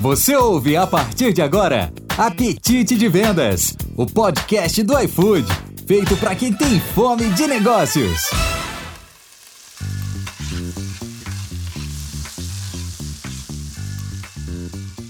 Você 0.00 0.36
ouve 0.36 0.76
a 0.76 0.86
partir 0.86 1.32
de 1.32 1.42
agora 1.42 1.92
Apetite 2.16 2.96
de 2.96 3.08
Vendas, 3.08 3.76
o 3.96 4.06
podcast 4.06 4.80
do 4.84 4.96
iFood, 4.96 5.44
feito 5.88 6.16
para 6.18 6.36
quem 6.36 6.52
tem 6.52 6.78
fome 6.78 7.28
de 7.30 7.48
negócios. 7.48 8.30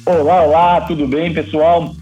Olá, 0.07 0.43
olá, 0.45 0.81
tudo 0.81 1.07
bem, 1.07 1.35
pessoal? 1.35 1.95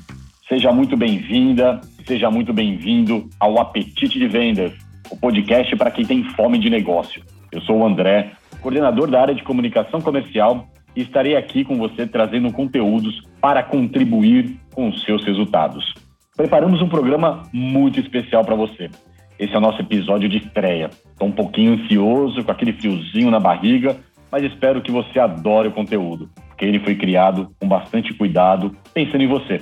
Seja 0.48 0.70
muito 0.72 0.96
bem-vinda, 0.96 1.80
seja 2.06 2.30
muito 2.30 2.52
bem-vindo 2.52 3.28
ao 3.40 3.58
Apetite 3.58 4.16
de 4.16 4.28
Vendas, 4.28 4.72
o 5.10 5.16
podcast 5.16 5.74
para 5.74 5.90
quem 5.90 6.06
tem 6.06 6.22
fome 6.36 6.56
de 6.56 6.70
negócio. 6.70 7.20
Eu 7.50 7.60
sou 7.62 7.78
o 7.78 7.84
André, 7.84 8.30
coordenador 8.62 9.10
da 9.10 9.20
área 9.20 9.34
de 9.34 9.42
comunicação 9.42 10.00
comercial 10.00 10.68
e 10.96 11.02
estarei 11.02 11.36
aqui 11.36 11.62
com 11.64 11.76
você 11.76 12.06
trazendo 12.06 12.50
conteúdos 12.50 13.22
para 13.40 13.62
contribuir 13.62 14.58
com 14.74 14.88
os 14.88 15.02
seus 15.04 15.22
resultados. 15.24 15.94
Preparamos 16.36 16.80
um 16.82 16.88
programa 16.88 17.42
muito 17.52 18.00
especial 18.00 18.44
para 18.44 18.56
você. 18.56 18.90
Esse 19.38 19.54
é 19.54 19.58
o 19.58 19.60
nosso 19.60 19.80
episódio 19.80 20.28
de 20.28 20.38
estreia. 20.38 20.90
Estou 21.12 21.28
um 21.28 21.32
pouquinho 21.32 21.74
ansioso, 21.74 22.42
com 22.42 22.50
aquele 22.50 22.72
friozinho 22.72 23.30
na 23.30 23.38
barriga, 23.38 23.96
mas 24.32 24.42
espero 24.42 24.80
que 24.80 24.90
você 24.90 25.18
adore 25.18 25.68
o 25.68 25.72
conteúdo, 25.72 26.30
porque 26.48 26.64
ele 26.64 26.80
foi 26.80 26.94
criado 26.94 27.50
com 27.60 27.68
bastante 27.68 28.14
cuidado, 28.14 28.74
pensando 28.94 29.22
em 29.22 29.28
você. 29.28 29.60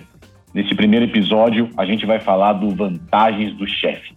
Nesse 0.55 0.75
primeiro 0.75 1.05
episódio, 1.05 1.69
a 1.77 1.85
gente 1.85 2.07
vai 2.07 2.21
falar 2.21 2.53
do 2.55 2.71
Vantagens 2.71 3.53
do 3.57 3.67
Chefe. 3.67 4.15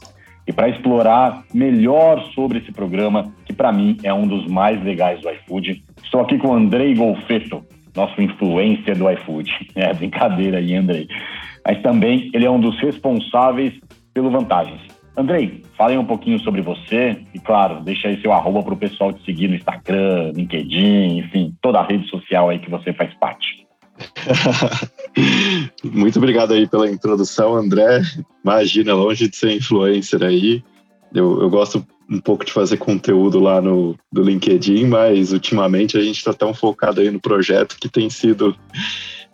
E 0.47 0.53
para 0.53 0.69
explorar 0.69 1.43
melhor 1.53 2.23
sobre 2.33 2.59
esse 2.59 2.71
programa, 2.71 3.33
para 3.57 3.73
mim 3.73 3.97
é 4.03 4.13
um 4.13 4.27
dos 4.27 4.45
mais 4.47 4.81
legais 4.83 5.19
do 5.21 5.29
iFood, 5.29 5.83
estou 6.03 6.21
aqui 6.21 6.37
com 6.37 6.49
o 6.49 6.53
Andrei 6.53 6.93
Golfeto, 6.93 7.65
nosso 7.95 8.21
influencer 8.21 8.97
do 8.97 9.09
iFood. 9.11 9.51
É 9.75 9.93
brincadeira 9.93 10.59
aí, 10.59 10.75
Andrei. 10.75 11.07
Mas 11.65 11.81
também 11.81 12.29
ele 12.33 12.45
é 12.45 12.49
um 12.49 12.59
dos 12.59 12.79
responsáveis 12.79 13.73
pelo 14.13 14.31
Vantagens. 14.31 14.81
Andrei, 15.17 15.63
falem 15.75 15.97
um 15.97 16.05
pouquinho 16.05 16.39
sobre 16.39 16.61
você 16.61 17.17
e, 17.33 17.39
claro, 17.39 17.81
deixa 17.81 18.07
aí 18.07 18.21
seu 18.21 18.31
arroba 18.31 18.61
para 18.61 18.75
o 18.75 18.77
pessoal 18.77 19.11
te 19.11 19.25
seguir 19.25 19.47
no 19.47 19.55
Instagram, 19.55 20.31
LinkedIn, 20.35 21.17
enfim, 21.17 21.55
toda 21.59 21.79
a 21.79 21.85
rede 21.85 22.07
social 22.07 22.49
aí 22.49 22.59
que 22.59 22.69
você 22.69 22.93
faz 22.93 23.11
parte. 23.15 23.65
Muito 25.83 26.17
obrigado 26.19 26.53
aí 26.53 26.67
pela 26.67 26.89
introdução, 26.89 27.55
André. 27.55 28.01
Imagina, 28.43 28.93
longe 28.93 29.27
de 29.27 29.35
ser 29.35 29.55
influencer 29.55 30.21
aí. 30.21 30.63
Eu, 31.13 31.41
eu 31.41 31.49
gosto 31.49 31.83
um 32.09 32.19
pouco 32.19 32.45
de 32.45 32.53
fazer 32.53 32.77
conteúdo 32.77 33.39
lá 33.39 33.61
no 33.61 33.95
do 34.11 34.23
LinkedIn, 34.23 34.85
mas 34.85 35.33
ultimamente 35.33 35.97
a 35.97 36.01
gente 36.01 36.17
está 36.17 36.33
tão 36.33 36.53
focado 36.53 37.01
aí 37.01 37.11
no 37.11 37.19
projeto 37.19 37.77
que 37.79 37.89
tem 37.89 38.09
sido 38.09 38.55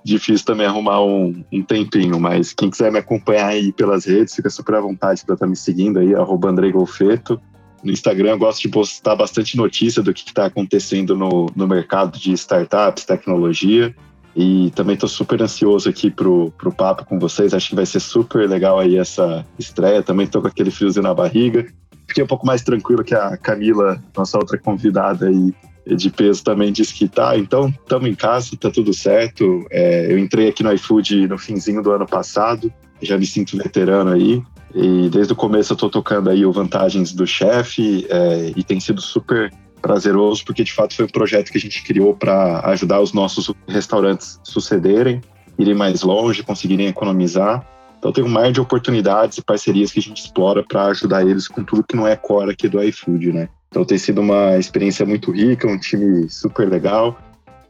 difícil 0.04 0.46
também 0.46 0.66
arrumar 0.66 1.02
um, 1.02 1.44
um, 1.52 1.64
tempinho. 1.64 2.20
Mas 2.20 2.54
quem 2.54 2.70
quiser 2.70 2.92
me 2.92 3.00
acompanhar 3.00 3.48
aí 3.48 3.72
pelas 3.72 4.06
redes, 4.06 4.36
fica 4.36 4.50
super 4.50 4.76
à 4.76 4.82
vontade 4.82 5.24
para 5.26 5.36
estar 5.36 5.46
tá 5.46 5.50
me 5.50 5.56
seguindo 5.56 6.00
aí, 6.00 6.14
arroba 6.14 6.50
Andrei 6.50 6.72
Golfeto. 6.72 7.40
No 7.84 7.92
Instagram 7.92 8.32
eu 8.32 8.38
gosto 8.38 8.62
de 8.62 8.70
postar 8.70 9.16
bastante 9.16 9.58
notícia 9.58 10.02
do 10.02 10.14
que 10.14 10.26
está 10.26 10.46
acontecendo 10.46 11.18
no, 11.18 11.48
no 11.56 11.68
mercado 11.68 12.18
de 12.18 12.32
startups, 12.34 13.06
tecnologia. 13.06 13.94
E 14.36 14.72
também 14.72 14.96
estou 14.96 15.08
super 15.08 15.42
ansioso 15.42 15.88
aqui 15.88 16.10
pro, 16.10 16.52
pro 16.58 16.74
papo 16.74 17.06
com 17.06 17.20
vocês. 17.20 17.54
Acho 17.54 17.70
que 17.70 17.76
vai 17.76 17.86
ser 17.86 18.00
super 18.00 18.50
legal 18.50 18.80
aí 18.80 18.98
essa 18.98 19.46
estreia. 19.60 20.02
Também 20.02 20.26
estou 20.26 20.42
com 20.42 20.48
aquele 20.48 20.72
friozinho 20.72 21.04
na 21.04 21.14
barriga. 21.14 21.68
Fiquei 22.14 22.24
um 22.24 22.28
pouco 22.28 22.46
mais 22.46 22.62
tranquilo 22.62 23.04
que 23.04 23.16
a 23.16 23.36
Camila, 23.36 24.00
nossa 24.16 24.38
outra 24.38 24.56
convidada 24.56 25.28
aí 25.28 25.52
de 25.96 26.12
peso, 26.12 26.44
também 26.44 26.72
disse 26.72 26.94
que 26.94 27.08
tá. 27.08 27.36
Então, 27.36 27.70
estamos 27.70 28.08
em 28.08 28.14
casa, 28.14 28.56
tá 28.56 28.70
tudo 28.70 28.94
certo. 28.94 29.66
É, 29.72 30.14
eu 30.14 30.20
entrei 30.20 30.48
aqui 30.48 30.62
no 30.62 30.72
iFood 30.74 31.28
no 31.28 31.40
finzinho 31.40 31.82
do 31.82 31.92
ano 31.92 32.06
passado. 32.06 32.72
Já 33.02 33.18
me 33.18 33.26
sinto 33.26 33.58
veterano 33.58 34.12
aí. 34.12 34.44
E 34.76 35.10
desde 35.10 35.34
o 35.34 35.36
começo 35.36 35.74
eu 35.74 35.76
estou 35.76 35.90
tocando 35.90 36.30
aí 36.30 36.46
o 36.46 36.52
Vantagens 36.52 37.12
do 37.14 37.26
Chefe 37.26 38.06
é, 38.08 38.54
e 38.56 38.64
tem 38.64 38.80
sido 38.80 39.02
super 39.02 39.52
prazeroso, 39.82 40.46
porque 40.46 40.64
de 40.64 40.72
fato 40.72 40.96
foi 40.96 41.06
um 41.06 41.10
projeto 41.10 41.52
que 41.52 41.58
a 41.58 41.62
gente 41.62 41.84
criou 41.84 42.14
para 42.14 42.60
ajudar 42.70 43.02
os 43.02 43.12
nossos 43.12 43.52
restaurantes 43.68 44.40
sucederem, 44.44 45.20
irem 45.58 45.74
mais 45.74 46.04
longe, 46.04 46.44
conseguirem 46.44 46.86
economizar. 46.86 47.68
Então 48.04 48.12
tem 48.12 48.22
um 48.22 48.28
mar 48.28 48.52
de 48.52 48.60
oportunidades 48.60 49.38
e 49.38 49.42
parcerias 49.42 49.90
que 49.90 50.00
a 50.00 50.02
gente 50.02 50.26
explora 50.26 50.62
para 50.62 50.88
ajudar 50.88 51.22
eles 51.26 51.48
com 51.48 51.64
tudo 51.64 51.86
que 51.86 51.96
não 51.96 52.06
é 52.06 52.18
core 52.18 52.52
aqui 52.52 52.68
do 52.68 52.84
iFood, 52.84 53.32
né? 53.32 53.48
Então 53.70 53.86
tem 53.86 53.98
sido 53.98 54.20
uma 54.20 54.58
experiência 54.58 55.06
muito 55.06 55.32
rica, 55.32 55.66
um 55.70 55.80
time 55.80 56.30
super 56.30 56.68
legal. 56.68 57.18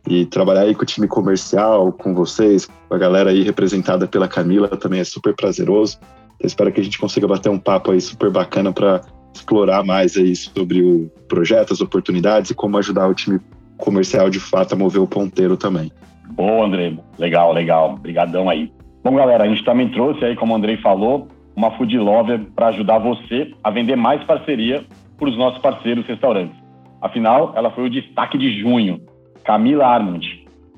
E 0.09 0.25
trabalhar 0.25 0.61
aí 0.61 0.73
com 0.73 0.81
o 0.81 0.87
time 0.87 1.07
comercial, 1.07 1.93
com 1.93 2.15
vocês, 2.15 2.65
com 2.65 2.95
a 2.95 2.97
galera 2.97 3.29
aí 3.29 3.43
representada 3.43 4.07
pela 4.07 4.27
Camila 4.27 4.67
também 4.69 5.01
é 5.01 5.03
super 5.03 5.35
prazeroso. 5.35 5.99
Então, 6.01 6.47
espero 6.47 6.71
que 6.71 6.81
a 6.81 6.83
gente 6.83 6.97
consiga 6.97 7.27
bater 7.27 7.49
um 7.49 7.59
papo 7.59 7.91
aí 7.91 8.01
super 8.01 8.31
bacana 8.31 8.73
para 8.73 9.01
explorar 9.35 9.83
mais 9.83 10.17
aí 10.17 10.35
sobre 10.35 10.81
o 10.81 11.11
projeto, 11.27 11.73
as 11.73 11.79
oportunidades 11.79 12.49
e 12.49 12.55
como 12.55 12.79
ajudar 12.79 13.07
o 13.07 13.13
time 13.13 13.39
comercial 13.77 14.31
de 14.31 14.39
fato 14.39 14.73
a 14.73 14.75
mover 14.75 14.99
o 14.99 15.07
ponteiro 15.07 15.55
também. 15.55 15.91
Boa, 16.31 16.65
André. 16.65 16.97
Legal, 17.19 17.53
legal. 17.53 17.93
Obrigadão 17.93 18.49
aí. 18.49 18.71
Bom, 19.03 19.15
galera, 19.15 19.43
a 19.43 19.47
gente 19.47 19.65
também 19.65 19.89
trouxe 19.89 20.23
aí, 20.23 20.35
como 20.35 20.53
o 20.53 20.55
Andrei 20.55 20.77
falou, 20.77 21.27
uma 21.55 21.71
Food 21.71 21.97
Lover 21.97 22.39
para 22.55 22.67
ajudar 22.67 22.99
você 22.99 23.51
a 23.61 23.69
vender 23.69 23.97
mais 23.97 24.23
parceria 24.23 24.85
para 25.17 25.27
os 25.27 25.37
nossos 25.37 25.61
parceiros 25.61 26.05
restaurantes. 26.05 26.55
Afinal, 27.01 27.51
ela 27.55 27.69
foi 27.71 27.83
o 27.83 27.89
destaque 27.89 28.37
de 28.37 28.61
junho. 28.61 29.01
Camila 29.43 29.85
Armand. 29.85 30.21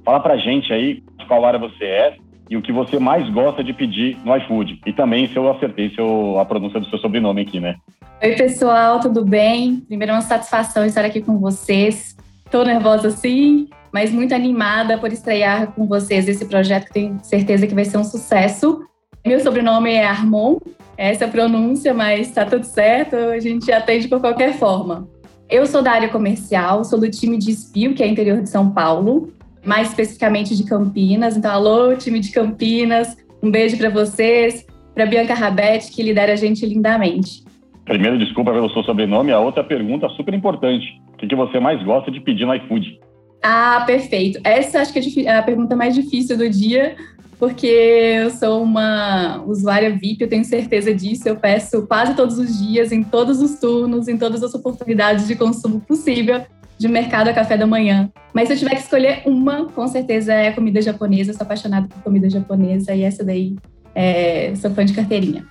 Fala 0.04 0.20
pra 0.20 0.38
gente 0.38 0.74
aí 0.74 1.04
de 1.20 1.26
qual 1.28 1.46
área 1.46 1.60
você 1.60 1.84
é 1.86 2.18
e 2.50 2.58
o 2.58 2.64
que 2.64 2.72
você 2.72 2.98
mais 2.98 3.30
gosta 3.30 3.64
de 3.64 3.74
pedir 3.74 4.18
no 4.26 4.36
iFood. 4.38 4.82
E 4.88 4.92
também 4.92 5.28
se 5.28 5.38
eu 5.38 5.50
acertei 5.52 5.92
seu, 5.94 6.40
a 6.40 6.46
pronúncia 6.46 6.80
do 6.80 6.90
seu 6.90 6.98
sobrenome 6.98 7.42
aqui, 7.42 7.60
né? 7.60 7.76
Oi, 8.24 8.36
pessoal, 8.36 9.00
tudo 9.00 9.24
bem? 9.24 9.82
Primeiro, 9.88 10.14
é 10.14 10.16
uma 10.16 10.22
satisfação 10.22 10.84
estar 10.84 11.06
aqui 11.06 11.22
com 11.22 11.38
vocês. 11.38 12.18
Estou 12.44 12.66
nervosa 12.66 13.12
sim, 13.12 13.68
mas 13.96 14.12
muito 14.12 14.36
animada 14.36 14.98
por 14.98 15.10
estrear 15.14 15.72
com 15.72 15.88
vocês 15.88 16.28
esse 16.28 16.44
projeto 16.44 16.88
que 16.88 16.94
tenho 16.96 17.18
certeza 17.24 17.66
que 17.66 17.74
vai 17.74 17.86
ser 17.86 17.98
um 17.98 18.04
sucesso. 18.04 18.86
Meu 19.26 19.40
sobrenome 19.40 19.90
é 19.90 20.06
Armon, 20.06 20.58
essa 20.98 21.24
é 21.24 21.28
a 21.30 21.32
pronúncia, 21.32 21.94
mas 21.94 22.28
está 22.28 22.44
tudo 22.44 22.66
certo, 22.66 23.16
a 23.16 23.40
gente 23.40 23.72
atende 23.72 24.10
por 24.10 24.20
qualquer 24.20 24.52
forma. 24.56 25.08
Eu 25.50 25.66
sou 25.66 25.82
da 25.82 25.94
área 25.94 26.10
comercial, 26.10 26.84
sou 26.84 27.00
do 27.00 27.10
time 27.10 27.38
de 27.38 27.52
Espio, 27.52 27.96
que 27.96 28.04
é 28.04 28.08
interior 28.08 28.42
de 28.42 28.50
São 28.50 28.70
Paulo 28.70 29.32
mais 29.64 29.88
especificamente 29.88 30.58
de 30.58 30.66
Campinas. 30.66 31.38
Então, 31.38 31.50
alô, 31.50 31.96
time 31.96 32.20
de 32.20 32.34
Campinas, 32.34 33.16
um 33.42 33.50
beijo 33.50 33.78
para 33.78 33.90
vocês, 33.90 34.68
para 34.94 35.06
Bianca 35.06 35.34
Rabete, 35.34 35.90
que 35.90 36.04
lidera 36.04 36.34
a 36.34 36.36
gente 36.36 36.66
lindamente. 36.66 37.46
Primeiro, 37.86 38.20
desculpa 38.20 38.52
pelo 38.52 38.70
seu 38.72 38.84
sobrenome. 38.84 39.32
A 39.32 39.40
outra 39.40 39.64
pergunta 39.64 40.10
super 40.10 40.34
importante: 40.34 40.86
o 41.14 41.18
que, 41.18 41.28
que 41.28 41.36
você 41.36 41.62
mais 41.62 41.82
gosta 41.82 42.12
de 42.12 42.20
pedir 42.20 42.46
no 42.46 42.54
iFood? 42.56 43.00
Ah, 43.42 43.84
perfeito. 43.86 44.40
Essa 44.44 44.82
acho 44.82 44.92
que 44.92 45.28
é 45.28 45.38
a 45.38 45.44
pergunta 45.44 45.76
mais 45.76 45.94
difícil 45.94 46.38
do 46.38 46.50
dia, 46.50 46.96
porque 47.38 47.68
eu 47.68 48.32
sou 48.32 48.64
uma 48.64 49.44
usuária 49.46 49.96
VIP, 49.96 50.22
eu 50.22 50.30
tenho 50.30 50.44
certeza 50.44 50.94
disso. 50.94 51.28
Eu 51.28 51.36
peço 51.36 51.86
quase 51.86 52.16
todos 52.16 52.40
os 52.40 52.58
dias, 52.60 52.92
em 52.92 53.04
todos 53.04 53.42
os 53.42 53.60
turnos, 53.60 54.08
em 54.08 54.18
todas 54.18 54.44
as 54.44 54.54
oportunidades 54.54 55.28
de 55.28 55.36
consumo 55.36 55.80
possível 55.82 56.44
de 56.78 56.88
mercado 56.88 57.30
a 57.30 57.34
café 57.34 57.58
da 57.58 57.66
manhã. 57.66 58.10
Mas 58.34 58.48
se 58.48 58.54
eu 58.54 58.58
tiver 58.58 58.76
que 58.76 58.82
escolher 58.82 59.22
uma, 59.26 59.66
com 59.66 59.88
certeza 59.88 60.34
é 60.34 60.52
comida 60.52 60.82
japonesa. 60.82 61.34
sou 61.34 61.44
apaixonada 61.44 61.88
por 61.88 62.02
comida 62.04 62.30
japonesa 62.30 62.94
e 62.94 63.04
essa 63.04 63.24
daí 63.24 63.56
é, 63.94 64.54
sou 64.56 64.72
fã 64.72 64.84
de 64.84 64.94
carteirinha. 64.94 65.46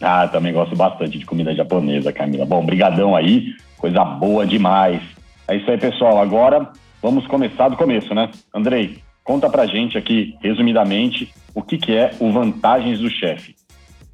Ah, 0.00 0.28
também 0.28 0.52
gosto 0.52 0.74
bastante 0.76 1.18
de 1.18 1.26
comida 1.26 1.54
japonesa, 1.54 2.12
Camila. 2.12 2.46
Bom, 2.46 2.64
brigadão 2.64 3.14
aí, 3.14 3.52
coisa 3.76 4.02
boa 4.04 4.46
demais. 4.46 5.02
É 5.46 5.56
isso 5.56 5.70
aí, 5.70 5.76
pessoal. 5.76 6.18
Agora 6.18 6.70
vamos 7.02 7.26
começar 7.26 7.68
do 7.68 7.76
começo, 7.76 8.14
né? 8.14 8.30
Andrei, 8.54 9.02
conta 9.24 9.48
pra 9.48 9.66
gente 9.66 9.96
aqui, 9.96 10.36
resumidamente, 10.40 11.32
o 11.54 11.62
que, 11.62 11.78
que 11.78 11.92
é 11.92 12.14
o 12.20 12.32
Vantagens 12.32 12.98
do 12.98 13.10
Chefe. 13.10 13.54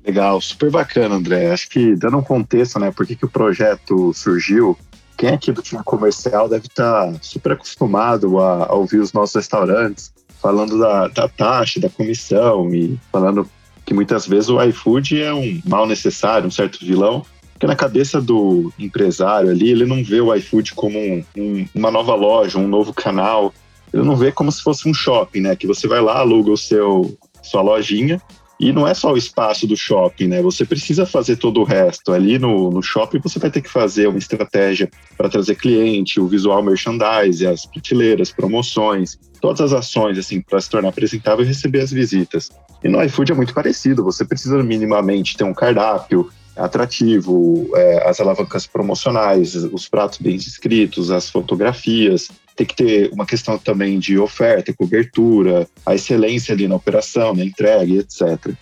Legal, 0.05 0.41
super 0.41 0.71
bacana, 0.71 1.17
André. 1.17 1.51
Acho 1.51 1.69
que 1.69 1.97
dando 1.97 2.19
um 2.19 2.23
contexto, 2.23 2.79
né, 2.79 2.93
por 2.93 3.07
que, 3.07 3.17
que 3.17 3.25
o 3.25 3.31
projeto 3.31 4.13
surgiu, 4.15 4.79
quem 5.17 5.31
aqui 5.31 5.51
do 5.51 5.63
time 5.63 5.83
comercial 5.83 6.49
deve 6.49 6.67
estar 6.67 7.13
tá 7.13 7.19
super 7.21 7.53
acostumado 7.53 8.39
a, 8.39 8.67
a 8.67 8.75
ouvir 8.75 8.99
os 8.99 9.13
nossos 9.13 9.35
restaurantes 9.35 10.13
falando 10.41 10.79
da, 10.79 11.09
da, 11.09 11.29
taxa, 11.29 11.81
da 11.81 11.89
comissão 11.89 12.73
e 12.73 12.99
falando 13.11 13.49
que 13.85 13.95
muitas 13.95 14.27
vezes 14.27 14.49
o 14.49 14.63
iFood 14.63 15.23
é 15.23 15.33
um 15.33 15.61
mal 15.65 15.87
necessário, 15.87 16.47
um 16.47 16.51
certo 16.51 16.85
vilão, 16.85 17.25
porque 17.57 17.67
na 17.67 17.75
cabeça 17.75 18.21
do 18.21 18.71
empresário 18.79 19.49
ali, 19.49 19.71
ele 19.71 19.87
não 19.87 20.05
vê 20.05 20.21
o 20.21 20.35
iFood 20.35 20.75
como 20.75 20.99
um, 20.99 21.25
um, 21.35 21.67
uma 21.75 21.91
nova 21.91 22.15
loja, 22.15 22.59
um 22.59 22.69
novo 22.69 22.93
canal, 22.93 23.53
ele 23.95 24.03
não 24.03 24.15
vê 24.15 24.31
como 24.31 24.53
se 24.53 24.63
fosse 24.63 24.87
um 24.87 24.93
shopping, 24.93 25.41
né? 25.41 25.57
Que 25.57 25.67
você 25.67 25.89
vai 25.89 26.03
lá, 26.03 26.19
aluga 26.19 26.51
o 26.51 26.57
seu 26.57 27.17
sua 27.43 27.63
lojinha 27.63 28.21
E 28.59 28.73
não 28.73 28.89
é 28.89 28.93
só 28.93 29.13
o 29.13 29.17
espaço 29.17 29.67
do 29.67 29.77
shopping, 29.77 30.27
né? 30.27 30.43
Você 30.43 30.67
precisa 30.67 31.07
fazer 31.07 31.37
todo 31.37 31.61
o 31.61 31.65
resto. 31.65 32.13
Ali 32.13 32.39
no, 32.39 32.71
no 32.71 32.83
shopping 32.83 33.21
você 33.21 33.39
vai 33.39 33.51
ter 33.51 33.63
que 33.63 33.71
fazer 33.71 34.07
uma 34.07 34.19
estratégia 34.19 34.91
para 35.17 35.31
trazer 35.31 35.55
cliente, 35.55 36.21
o 36.21 36.27
visual 36.27 36.63
merchandise, 36.63 37.47
as 37.47 37.65
prateleiras, 37.65 38.31
promoções, 38.31 39.19
todas 39.41 39.63
as 39.63 39.73
ações 39.73 40.19
assim 40.19 40.43
para 40.43 40.61
se 40.61 40.69
tornar 40.69 40.91
apresentável 40.91 41.43
e 41.43 41.49
receber 41.49 41.81
as 41.81 41.91
visitas. 41.91 42.51
E 42.85 42.89
no 42.89 43.03
iFood 43.05 43.33
é 43.33 43.35
muito 43.35 43.55
parecido. 43.55 44.05
Você 44.05 44.27
precisa 44.27 44.63
minimamente 44.63 45.39
ter 45.39 45.45
um 45.45 45.55
cardápio 45.55 46.31
atrativo, 46.57 47.71
é, 47.75 48.09
as 48.09 48.21
alavancas 48.21 48.67
promocionais, 48.67 49.55
os 49.55 49.89
pratos 49.89 50.19
bem 50.19 50.37
escritos, 50.37 51.11
as 51.11 51.29
fotografias, 51.29 52.29
tem 52.57 52.67
que 52.67 52.75
ter 52.75 53.11
uma 53.13 53.27
questão 53.27 53.59
também 53.59 53.99
de 53.99 54.19
oferta, 54.19 54.73
cobertura, 54.73 55.69
a 55.85 55.95
excelência 55.95 56.55
ali 56.55 56.67
na 56.67 56.75
operação, 56.75 57.35
na 57.35 57.45
entrega, 57.45 57.93
etc. 57.93 58.55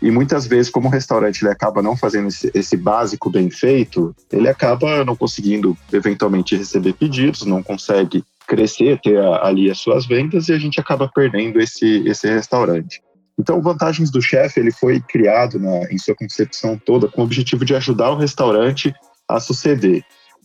E 0.00 0.10
muitas 0.10 0.46
vezes, 0.46 0.70
como 0.70 0.88
o 0.88 0.90
restaurante 0.90 1.42
ele 1.42 1.52
acaba 1.52 1.80
não 1.80 1.96
fazendo 1.96 2.26
esse, 2.26 2.50
esse, 2.54 2.76
básico 2.76 3.30
bem 3.30 3.48
feito, 3.50 4.14
ele 4.32 4.48
acaba 4.48 5.04
não 5.04 5.14
conseguindo 5.14 5.78
eventualmente 5.92 6.56
receber 6.56 6.94
pedidos, 6.94 7.44
não 7.44 7.62
consegue 7.62 8.24
crescer, 8.48 9.00
ter 9.00 9.18
ali 9.18 9.70
as 9.70 9.78
suas 9.78 10.04
vendas 10.04 10.48
e 10.48 10.52
a 10.52 10.58
gente 10.58 10.80
acaba 10.80 11.08
perdendo 11.14 11.60
esse, 11.60 12.02
esse 12.04 12.26
restaurante. 12.28 13.00
Então, 13.38 13.62
Vantagens 13.62 14.10
do 14.10 14.20
Chefe 14.20 14.60
ele 14.60 14.70
foi 14.70 15.00
criado 15.00 15.60
em 15.90 15.98
sua 15.98 16.14
concepção 16.14 16.78
toda 16.78 17.08
com 17.08 17.22
o 17.22 17.24
objetivo 17.24 17.64
de 17.64 17.74
ajudar 17.74 18.10
o 18.10 18.16
restaurante 18.16 18.94
a 19.28 19.40
suceder. 19.40 20.04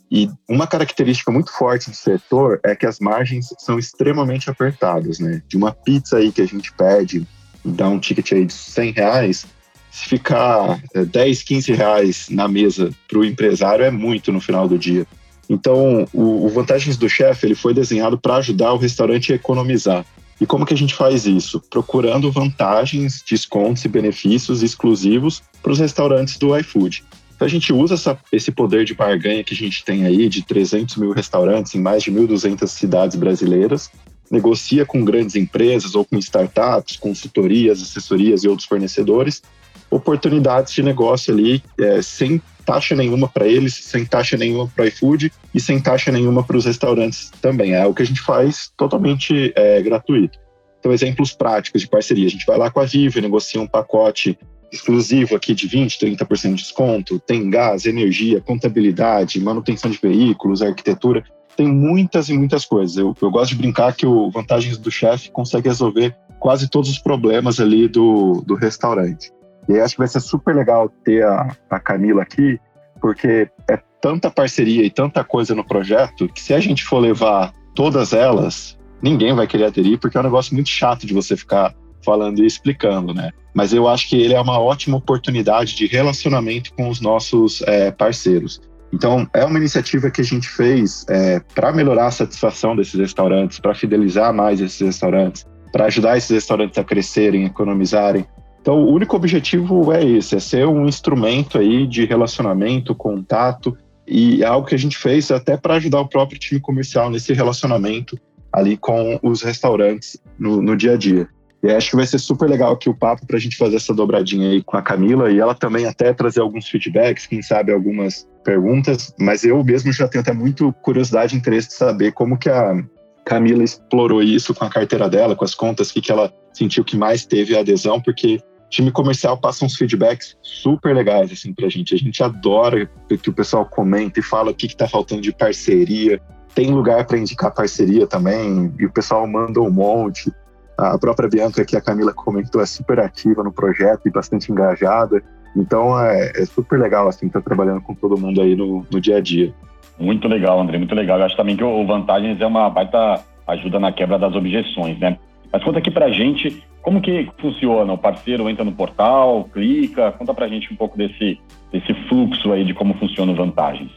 E 0.10 0.30
uma 0.50 0.66
característica 0.66 1.32
muito 1.32 1.52
forte 1.52 1.90
do 1.90 1.96
setor 1.96 2.62
é 2.64 2.76
que 2.76 2.86
as 2.86 3.00
margens 3.00 3.54
são 3.60 3.78
extremamente 3.78 4.50
apertadas, 4.50 5.20
né? 5.20 5.42
De 5.48 5.58
uma 5.58 5.74
pizza 5.74 6.18
aí 6.18 6.32
que 6.32 6.42
a 6.42 6.46
gente 6.46 6.72
pede, 6.74 7.28
dá 7.64 7.90
um 7.90 8.00
ticket 8.00 8.32
aí 8.32 8.46
de 8.46 8.54
100 8.54 8.92
reais, 8.92 9.46
se 9.92 10.06
ficar 10.06 10.80
10, 10.94 11.42
é, 11.42 11.44
15 11.44 11.74
reais 11.74 12.28
na 12.30 12.48
mesa 12.48 12.92
para 13.08 13.20
o 13.20 13.26
empresário 13.26 13.84
é 13.84 13.92
muito 13.92 14.32
no 14.32 14.40
final 14.40 14.68
do 14.68 14.78
dia. 14.78 15.06
Então, 15.50 16.08
o, 16.14 16.46
o 16.46 16.50
Vantagens 16.50 16.98
do 16.98 17.10
Chefe 17.10 17.48
ele 17.48 17.56
foi 17.56 17.74
desenhado 17.74 18.18
para 18.18 18.36
ajudar 18.36 18.74
o 18.74 18.78
restaurante 18.78 19.32
a 19.32 19.36
economizar. 19.36 20.06
E 20.40 20.46
como 20.46 20.66
que 20.66 20.74
a 20.74 20.78
gente 20.78 20.94
faz 20.94 21.26
isso? 21.26 21.62
Procurando 21.70 22.32
vantagens, 22.32 23.24
descontos 23.28 23.84
e 23.86 23.88
benefícios 23.88 24.62
exclusivos 24.62 25.42
para 25.62 25.72
os 25.72 25.80
restaurantes 25.80 26.38
do 26.38 26.56
iFood. 26.58 27.04
Então 27.36 27.46
a 27.46 27.50
gente 27.50 27.72
usa 27.72 27.94
essa, 27.94 28.18
esse 28.32 28.52
poder 28.52 28.84
de 28.84 28.94
barganha 28.94 29.44
que 29.44 29.54
a 29.54 29.58
gente 29.58 29.84
tem 29.84 30.06
aí 30.06 30.28
de 30.28 30.44
300 30.44 30.96
mil 30.98 31.12
restaurantes 31.12 31.76
em 31.76 31.80
mais 31.80 32.04
de 32.04 32.12
1.200 32.12 32.68
cidades 32.68 33.16
brasileiras, 33.16 33.92
negocia 34.30 34.86
com 34.86 35.06
grandes 35.06 35.36
empresas 35.36 35.96
ou 35.96 36.04
com 36.04 36.18
startups, 36.18 36.98
consultorias, 36.98 37.82
assessorias 37.82 38.44
e 38.44 38.48
outros 38.48 38.68
fornecedores, 38.68 39.42
oportunidades 39.90 40.74
de 40.74 40.84
negócio 40.84 41.34
ali 41.34 41.64
é, 41.80 42.02
sem 42.02 42.42
taxa 42.68 42.94
nenhuma 42.94 43.30
para 43.30 43.48
eles, 43.48 43.74
sem 43.76 44.06
taxa 44.06 44.36
nenhuma 44.36 44.68
para 44.68 44.84
o 44.84 44.88
iFood 44.90 45.32
e 45.56 45.60
sem 45.60 45.80
taxa 45.80 46.12
nenhuma 46.12 46.44
para 46.44 46.58
os 46.58 46.66
restaurantes 46.66 47.32
também. 47.42 47.74
É 47.74 47.86
o 47.86 47.94
que 47.94 48.02
a 48.02 48.06
gente 48.06 48.20
faz 48.20 48.70
totalmente 48.76 49.54
é, 49.56 49.82
gratuito. 49.82 50.38
Então, 50.78 50.92
exemplos 50.92 51.32
práticos 51.32 51.82
de 51.82 51.88
parceria. 51.88 52.28
A 52.28 52.30
gente 52.30 52.46
vai 52.46 52.58
lá 52.58 52.70
com 52.70 52.82
a 52.82 52.86
Vivo, 52.86 53.22
negocia 53.22 53.62
um 53.62 53.66
pacote 53.66 54.38
exclusivo 54.70 55.34
aqui 55.34 55.56
de 55.56 55.66
20%, 55.66 56.18
30% 56.18 56.50
de 56.50 56.56
desconto, 56.56 57.20
tem 57.20 57.50
gás, 57.50 57.86
energia, 57.86 58.42
contabilidade, 58.42 59.40
manutenção 59.40 59.90
de 59.90 59.98
veículos, 59.98 60.62
arquitetura, 60.62 61.24
tem 61.56 61.70
muitas 61.70 62.28
e 62.28 62.34
muitas 62.34 62.66
coisas. 62.66 62.98
Eu, 62.98 63.16
eu 63.22 63.32
gosto 63.32 63.52
de 63.52 63.62
brincar 63.62 63.96
que 63.96 64.06
o 64.06 64.30
Vantagens 64.30 64.78
do 64.78 64.92
Chefe 64.92 65.32
consegue 65.32 65.70
resolver 65.70 66.14
quase 66.38 66.70
todos 66.70 66.90
os 66.90 67.00
problemas 67.00 67.62
ali 67.62 67.88
do, 67.88 68.44
do 68.46 68.56
restaurante. 68.56 69.32
E 69.68 69.80
acho 69.80 69.96
que 69.96 70.00
vai 70.00 70.08
ser 70.08 70.22
super 70.22 70.56
legal 70.56 70.90
ter 71.04 71.26
a, 71.26 71.56
a 71.70 71.80
Camila 71.80 72.22
aqui, 72.22 72.60
porque 73.02 73.50
é 73.70 73.78
tanta 74.02 74.30
parceria 74.30 74.84
e 74.84 74.90
tanta 74.90 75.24
coisa 75.24 75.54
no 75.54 75.66
projeto 75.66 76.28
que 76.30 76.42
se 76.42 76.54
a 76.54 76.60
gente 76.60 76.84
for 76.84 77.00
levar 77.00 77.54
todas 77.76 78.14
elas, 78.14 78.78
ninguém 79.02 79.34
vai 79.34 79.46
querer 79.46 79.66
aderir, 79.66 80.00
porque 80.00 80.18
é 80.18 80.20
um 80.20 80.24
negócio 80.24 80.54
muito 80.54 80.70
chato 80.70 81.06
de 81.06 81.14
você 81.14 81.36
ficar 81.36 81.74
falando 82.04 82.40
e 82.40 82.46
explicando, 82.46 83.14
né? 83.14 83.32
Mas 83.54 83.74
eu 83.74 83.88
acho 83.88 84.08
que 84.08 84.22
ele 84.22 84.34
é 84.34 84.40
uma 84.40 84.60
ótima 84.60 84.98
oportunidade 84.98 85.76
de 85.76 85.88
relacionamento 85.88 86.74
com 86.74 86.90
os 86.90 87.02
nossos 87.02 87.62
é, 87.64 87.92
parceiros. 87.92 88.62
Então, 88.94 89.28
é 89.34 89.44
uma 89.44 89.60
iniciativa 89.60 90.10
que 90.10 90.22
a 90.22 90.24
gente 90.24 90.48
fez 90.48 91.06
é, 91.10 91.40
para 91.54 91.74
melhorar 91.74 92.08
a 92.08 92.12
satisfação 92.12 92.76
desses 92.76 92.94
restaurantes, 92.94 93.60
para 93.60 93.76
fidelizar 93.76 94.34
mais 94.34 94.62
esses 94.62 94.80
restaurantes, 94.80 95.46
para 95.72 95.86
ajudar 95.86 96.18
esses 96.18 96.30
restaurantes 96.30 96.78
a 96.78 96.84
crescerem, 96.84 97.46
economizarem. 97.46 98.26
Então, 98.68 98.84
o 98.84 98.92
único 98.92 99.16
objetivo 99.16 99.94
é 99.94 100.04
esse, 100.04 100.36
é 100.36 100.40
ser 100.42 100.68
um 100.68 100.86
instrumento 100.90 101.58
aí 101.58 101.88
de 101.88 102.04
relacionamento, 102.04 102.94
contato, 102.94 103.78
e 104.06 104.44
é 104.44 104.46
algo 104.46 104.68
que 104.68 104.76
a 104.76 104.78
gente 104.78 104.98
fez 104.98 105.32
até 105.32 105.56
para 105.56 105.76
ajudar 105.76 106.02
o 106.02 106.10
próprio 106.10 106.38
time 106.38 106.60
comercial 106.60 107.10
nesse 107.10 107.32
relacionamento 107.32 108.20
ali 108.52 108.76
com 108.76 109.18
os 109.24 109.42
restaurantes 109.42 110.22
no, 110.38 110.62
no 110.62 110.76
dia 110.76 110.96
a 110.96 110.98
dia. 110.98 111.30
E 111.64 111.72
acho 111.72 111.92
que 111.92 111.96
vai 111.96 112.06
ser 112.06 112.20
super 112.20 112.50
legal 112.50 112.74
aqui 112.74 112.90
o 112.90 112.94
papo 112.94 113.26
para 113.26 113.38
a 113.38 113.40
gente 113.40 113.56
fazer 113.56 113.78
essa 113.78 113.94
dobradinha 113.94 114.50
aí 114.50 114.62
com 114.62 114.76
a 114.76 114.82
Camila 114.82 115.32
e 115.32 115.40
ela 115.40 115.56
também 115.56 115.86
até 115.86 116.12
trazer 116.12 116.42
alguns 116.42 116.68
feedbacks, 116.68 117.26
quem 117.26 117.42
sabe 117.42 117.72
algumas 117.72 118.28
perguntas. 118.44 119.16
Mas 119.18 119.46
eu 119.46 119.64
mesmo 119.64 119.94
já 119.94 120.10
tenho 120.10 120.24
até 120.24 120.34
muito 120.34 120.74
curiosidade 120.82 121.34
e 121.34 121.38
interesse 121.38 121.70
de 121.70 121.76
saber 121.76 122.12
como 122.12 122.38
que 122.38 122.50
a 122.50 122.84
Camila 123.24 123.64
explorou 123.64 124.22
isso 124.22 124.54
com 124.54 124.66
a 124.66 124.70
carteira 124.70 125.10
dela, 125.10 125.38
com 125.38 125.46
as 125.46 125.56
contas, 125.56 125.90
que, 125.90 126.02
que 126.02 126.12
ela 126.12 126.34
sentiu 126.52 126.84
que 126.84 126.98
mais 126.98 127.26
teve 127.26 127.58
adesão, 127.58 128.02
porque 128.02 128.42
time 128.70 128.92
comercial 128.92 129.38
passa 129.38 129.66
uns 129.66 129.76
feedbacks 129.76 130.38
super 130.42 130.96
legais 130.96 131.32
assim 131.32 131.54
pra 131.54 131.70
gente. 131.70 131.96
A 131.96 131.98
gente 131.98 132.22
adora 132.24 132.90
que 133.22 133.30
o 133.30 133.34
pessoal 133.34 133.66
comenta 133.66 134.20
e 134.20 134.24
fala 134.24 134.52
o 134.52 134.54
que, 134.54 134.68
que 134.68 134.76
tá 134.76 134.88
faltando 134.88 135.22
de 135.22 135.32
parceria. 135.32 136.22
Tem 136.54 136.72
lugar 136.72 137.06
para 137.06 137.18
indicar 137.18 137.54
parceria 137.54 138.08
também, 138.08 138.74
e 138.80 138.86
o 138.86 138.92
pessoal 138.92 139.28
manda 139.28 139.62
um 139.62 139.70
monte. 139.70 140.32
A 140.78 140.98
própria 140.98 141.30
Bianca, 141.30 141.66
que 141.66 141.76
a 141.76 141.82
Camila 141.82 142.14
comentou, 142.14 142.62
é 142.62 142.66
super 142.66 143.00
ativa 143.00 143.44
no 143.44 143.52
projeto 143.52 144.02
e 144.06 144.12
bastante 144.12 144.52
engajada. 144.52 145.24
Então 145.56 146.00
é, 146.00 146.32
é 146.36 146.46
super 146.46 146.80
legal 146.80 147.08
assim 147.08 147.28
estar 147.28 147.42
tá 147.42 147.46
trabalhando 147.46 147.82
com 147.82 147.96
todo 147.96 148.18
mundo 148.18 148.42
aí 148.42 148.56
no, 148.56 148.86
no, 148.92 149.02
dia 149.02 149.18
a 149.18 149.22
dia. 149.22 149.54
Muito 150.00 150.28
legal, 150.28 150.60
André, 150.60 150.78
muito 150.78 150.94
legal. 150.94 151.20
Eu 151.20 151.26
acho 151.26 151.38
também 151.38 151.56
que 151.56 151.64
o 151.64 151.86
Vantagens 151.86 152.40
é 152.40 152.46
uma 152.46 152.70
baita 152.70 153.24
ajuda 153.48 153.80
na 153.80 153.92
quebra 153.92 154.20
das 154.20 154.36
objeções, 154.36 155.00
né? 155.00 155.18
Mas 155.52 155.64
conta 155.64 155.80
aqui 155.80 155.92
pra 155.92 156.10
gente 156.10 156.64
como 156.82 157.02
que 157.02 157.30
funciona. 157.40 157.94
O 157.94 157.98
parceiro 157.98 158.50
entra 158.50 158.64
no 158.64 158.72
portal, 158.72 159.50
clica, 159.54 160.12
conta 160.14 160.34
pra 160.34 160.48
gente 160.48 160.72
um 160.72 160.76
pouco 160.76 160.98
desse, 160.98 161.40
desse 161.72 161.94
fluxo 162.08 162.52
aí 162.54 162.64
de 162.64 162.74
como 162.74 162.94
funciona 162.96 163.32
o 163.32 163.36
Vantagens. 163.36 163.92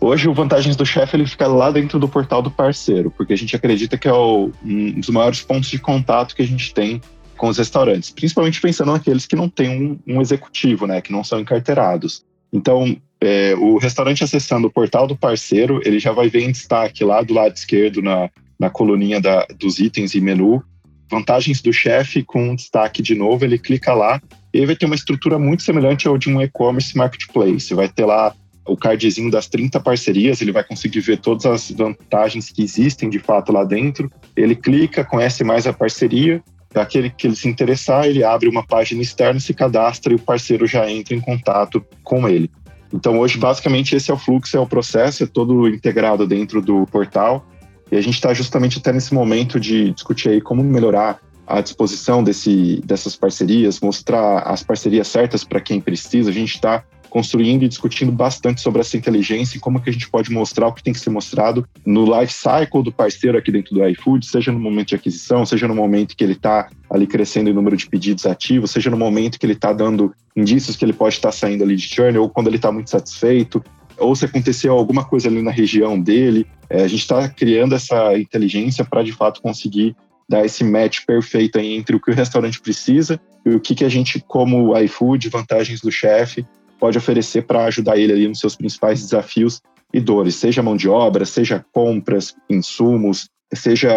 Hoje 0.00 0.28
o 0.28 0.32
Vantagens 0.32 0.76
do 0.76 0.86
Chefe 0.86 1.16
ele 1.16 1.26
fica 1.26 1.46
lá 1.46 1.70
dentro 1.70 1.98
do 1.98 2.08
portal 2.08 2.40
do 2.40 2.50
parceiro, 2.50 3.10
porque 3.10 3.34
a 3.34 3.36
gente 3.36 3.54
acredita 3.54 3.98
que 3.98 4.08
é 4.08 4.12
o, 4.12 4.50
um 4.64 4.92
dos 4.92 5.10
maiores 5.10 5.42
pontos 5.42 5.68
de 5.68 5.78
contato 5.78 6.34
que 6.34 6.40
a 6.40 6.46
gente 6.46 6.72
tem 6.72 7.02
com 7.36 7.48
os 7.48 7.58
restaurantes, 7.58 8.10
principalmente 8.10 8.60
pensando 8.60 8.92
naqueles 8.92 9.26
que 9.26 9.36
não 9.36 9.48
têm 9.48 9.68
um, 9.68 10.14
um 10.14 10.20
executivo, 10.22 10.86
né, 10.86 11.02
que 11.02 11.12
não 11.12 11.22
são 11.22 11.40
encarteirados. 11.40 12.24
Então, 12.50 12.96
é, 13.20 13.54
o 13.54 13.76
restaurante 13.76 14.24
acessando 14.24 14.68
o 14.68 14.70
portal 14.70 15.06
do 15.06 15.16
parceiro, 15.16 15.80
ele 15.84 15.98
já 15.98 16.12
vai 16.12 16.28
ver 16.28 16.44
em 16.44 16.52
destaque 16.52 17.04
lá 17.04 17.22
do 17.22 17.34
lado 17.34 17.54
esquerdo 17.54 18.00
na, 18.00 18.30
na 18.58 18.70
coluninha 18.70 19.20
da, 19.20 19.46
dos 19.58 19.78
itens 19.78 20.14
e 20.14 20.20
menu, 20.20 20.62
vantagens 21.10 21.60
do 21.60 21.72
chefe 21.72 22.22
com 22.22 22.54
destaque 22.54 23.02
de 23.02 23.14
novo, 23.14 23.44
ele 23.44 23.58
clica 23.58 23.92
lá 23.92 24.20
e 24.52 24.64
vai 24.64 24.76
ter 24.76 24.86
uma 24.86 24.94
estrutura 24.94 25.38
muito 25.38 25.62
semelhante 25.62 26.06
ao 26.06 26.16
de 26.16 26.30
um 26.30 26.40
e-commerce 26.40 26.96
marketplace. 26.96 27.74
Vai 27.74 27.88
ter 27.88 28.04
lá 28.04 28.34
o 28.66 28.76
cardzinho 28.76 29.30
das 29.30 29.48
30 29.48 29.80
parcerias, 29.80 30.40
ele 30.40 30.52
vai 30.52 30.62
conseguir 30.62 31.00
ver 31.00 31.18
todas 31.18 31.46
as 31.46 31.70
vantagens 31.70 32.50
que 32.50 32.62
existem 32.62 33.10
de 33.10 33.18
fato 33.18 33.52
lá 33.52 33.64
dentro. 33.64 34.10
Ele 34.36 34.54
clica, 34.54 35.04
conhece 35.04 35.42
mais 35.42 35.66
a 35.66 35.72
parceria, 35.72 36.42
aquele 36.74 37.10
que 37.10 37.26
ele 37.26 37.34
se 37.34 37.48
interessar, 37.48 38.06
ele 38.06 38.22
abre 38.22 38.48
uma 38.48 38.64
página 38.64 39.02
externa, 39.02 39.40
se 39.40 39.52
cadastra 39.52 40.12
e 40.12 40.16
o 40.16 40.20
parceiro 40.20 40.66
já 40.66 40.88
entra 40.88 41.14
em 41.14 41.20
contato 41.20 41.84
com 42.04 42.28
ele. 42.28 42.50
Então 42.92 43.18
hoje 43.18 43.38
basicamente 43.38 43.94
esse 43.94 44.10
é 44.10 44.14
o 44.14 44.18
fluxo, 44.18 44.56
é 44.56 44.60
o 44.60 44.66
processo, 44.66 45.24
é 45.24 45.26
todo 45.26 45.68
integrado 45.68 46.26
dentro 46.26 46.60
do 46.60 46.86
portal 46.86 47.46
e 47.90 47.96
a 47.96 48.00
gente 48.00 48.14
está 48.14 48.32
justamente 48.32 48.78
até 48.78 48.92
nesse 48.92 49.12
momento 49.12 49.58
de 49.58 49.90
discutir 49.92 50.28
aí 50.28 50.40
como 50.40 50.62
melhorar 50.62 51.20
a 51.46 51.60
disposição 51.60 52.22
desse, 52.22 52.80
dessas 52.84 53.16
parcerias, 53.16 53.80
mostrar 53.80 54.40
as 54.42 54.62
parcerias 54.62 55.08
certas 55.08 55.42
para 55.42 55.60
quem 55.60 55.80
precisa. 55.80 56.30
A 56.30 56.32
gente 56.32 56.54
está 56.54 56.84
construindo 57.10 57.64
e 57.64 57.68
discutindo 57.68 58.12
bastante 58.12 58.60
sobre 58.60 58.80
essa 58.80 58.96
inteligência 58.96 59.56
e 59.56 59.60
como 59.60 59.80
que 59.82 59.90
a 59.90 59.92
gente 59.92 60.08
pode 60.08 60.30
mostrar 60.30 60.68
o 60.68 60.72
que 60.72 60.82
tem 60.82 60.92
que 60.92 61.00
ser 61.00 61.10
mostrado 61.10 61.68
no 61.84 62.04
life 62.04 62.32
cycle 62.32 62.84
do 62.84 62.92
parceiro 62.92 63.36
aqui 63.36 63.50
dentro 63.50 63.74
do 63.74 63.84
iFood, 63.88 64.24
seja 64.24 64.52
no 64.52 64.60
momento 64.60 64.90
de 64.90 64.94
aquisição, 64.94 65.44
seja 65.44 65.66
no 65.66 65.74
momento 65.74 66.16
que 66.16 66.22
ele 66.22 66.34
está 66.34 66.70
ali 66.88 67.08
crescendo 67.08 67.50
em 67.50 67.52
número 67.52 67.76
de 67.76 67.88
pedidos 67.88 68.24
ativos, 68.26 68.70
seja 68.70 68.88
no 68.88 68.96
momento 68.96 69.38
que 69.38 69.44
ele 69.44 69.54
está 69.54 69.72
dando 69.72 70.14
indícios 70.36 70.76
que 70.76 70.84
ele 70.84 70.92
pode 70.92 71.16
estar 71.16 71.30
tá 71.30 71.32
saindo 71.32 71.64
ali 71.64 71.74
de 71.74 71.82
churn 71.82 72.16
ou 72.16 72.30
quando 72.30 72.46
ele 72.46 72.56
está 72.56 72.70
muito 72.70 72.90
satisfeito, 72.90 73.62
ou 74.00 74.16
se 74.16 74.24
aconteceu 74.24 74.72
alguma 74.72 75.04
coisa 75.04 75.28
ali 75.28 75.42
na 75.42 75.50
região 75.50 76.00
dele. 76.00 76.46
É, 76.68 76.82
a 76.82 76.88
gente 76.88 77.00
está 77.00 77.28
criando 77.28 77.74
essa 77.74 78.18
inteligência 78.18 78.84
para 78.84 79.02
de 79.02 79.12
fato 79.12 79.42
conseguir 79.42 79.94
dar 80.28 80.44
esse 80.44 80.62
match 80.62 81.04
perfeito 81.06 81.58
entre 81.58 81.96
o 81.96 82.00
que 82.00 82.10
o 82.10 82.14
restaurante 82.14 82.60
precisa 82.60 83.20
e 83.44 83.50
o 83.50 83.60
que, 83.60 83.74
que 83.74 83.84
a 83.84 83.88
gente, 83.88 84.20
como 84.20 84.76
iFood, 84.78 85.28
vantagens 85.28 85.80
do 85.80 85.90
chefe, 85.90 86.46
pode 86.78 86.96
oferecer 86.96 87.42
para 87.42 87.64
ajudar 87.64 87.98
ele 87.98 88.12
ali 88.12 88.28
nos 88.28 88.40
seus 88.40 88.56
principais 88.56 89.02
desafios 89.02 89.60
e 89.92 90.00
dores, 90.00 90.36
seja 90.36 90.62
mão 90.62 90.76
de 90.76 90.88
obra, 90.88 91.24
seja 91.24 91.64
compras, 91.72 92.34
insumos, 92.48 93.28
seja 93.52 93.90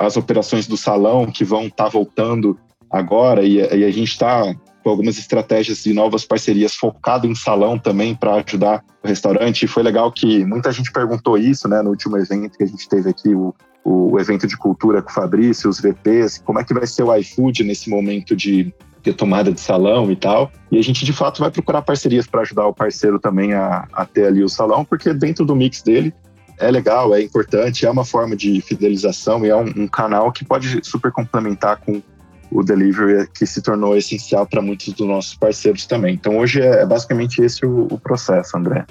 as 0.00 0.16
operações 0.16 0.66
do 0.66 0.76
salão 0.76 1.26
que 1.26 1.44
vão 1.44 1.68
estar 1.68 1.84
tá 1.84 1.90
voltando 1.90 2.58
agora 2.90 3.44
e, 3.44 3.58
e 3.58 3.84
a 3.84 3.90
gente 3.90 4.10
está 4.10 4.42
com 4.82 4.90
algumas 4.90 5.18
estratégias 5.18 5.84
e 5.86 5.92
novas 5.92 6.24
parcerias 6.24 6.74
focado 6.74 7.26
em 7.26 7.34
salão 7.34 7.78
também 7.78 8.14
para 8.14 8.34
ajudar 8.34 8.84
o 9.02 9.08
restaurante. 9.08 9.64
E 9.64 9.68
foi 9.68 9.82
legal 9.82 10.10
que 10.12 10.44
muita 10.44 10.72
gente 10.72 10.92
perguntou 10.92 11.36
isso, 11.36 11.68
né, 11.68 11.82
no 11.82 11.90
último 11.90 12.16
evento 12.16 12.56
que 12.56 12.64
a 12.64 12.66
gente 12.66 12.88
teve 12.88 13.10
aqui, 13.10 13.34
o, 13.34 13.54
o 13.84 14.18
evento 14.18 14.46
de 14.46 14.56
cultura 14.56 15.02
com 15.02 15.10
o 15.10 15.14
Fabrício, 15.14 15.68
os 15.68 15.80
VPs, 15.80 16.38
como 16.44 16.58
é 16.58 16.64
que 16.64 16.74
vai 16.74 16.86
ser 16.86 17.02
o 17.02 17.14
iFood 17.14 17.64
nesse 17.64 17.88
momento 17.90 18.34
de 18.34 18.72
tomada 19.16 19.50
de 19.50 19.60
salão 19.60 20.10
e 20.10 20.16
tal. 20.16 20.50
E 20.70 20.78
a 20.78 20.82
gente, 20.82 21.04
de 21.04 21.12
fato, 21.12 21.40
vai 21.40 21.50
procurar 21.50 21.82
parcerias 21.82 22.26
para 22.26 22.42
ajudar 22.42 22.66
o 22.66 22.74
parceiro 22.74 23.18
também 23.18 23.54
a, 23.54 23.86
a 23.92 24.04
ter 24.04 24.26
ali 24.26 24.42
o 24.42 24.48
salão, 24.48 24.84
porque 24.84 25.14
dentro 25.14 25.46
do 25.46 25.56
mix 25.56 25.82
dele 25.82 26.12
é 26.58 26.70
legal, 26.70 27.14
é 27.14 27.22
importante, 27.22 27.86
é 27.86 27.90
uma 27.90 28.04
forma 28.04 28.34
de 28.34 28.60
fidelização 28.60 29.46
e 29.46 29.48
é 29.48 29.56
um, 29.56 29.72
um 29.76 29.88
canal 29.88 30.32
que 30.32 30.44
pode 30.44 30.80
super 30.82 31.12
complementar 31.12 31.78
com 31.78 32.02
o 32.50 32.62
delivery 32.62 33.28
que 33.36 33.46
se 33.46 33.62
tornou 33.62 33.96
essencial 33.96 34.46
para 34.46 34.62
muitos 34.62 34.92
dos 34.92 35.06
nossos 35.06 35.34
parceiros 35.34 35.86
também. 35.86 36.14
Então 36.14 36.38
hoje 36.38 36.60
é, 36.60 36.82
é 36.82 36.86
basicamente 36.86 37.42
esse 37.42 37.64
o, 37.64 37.86
o, 37.90 37.98
processo, 37.98 38.56
André. 38.56 38.84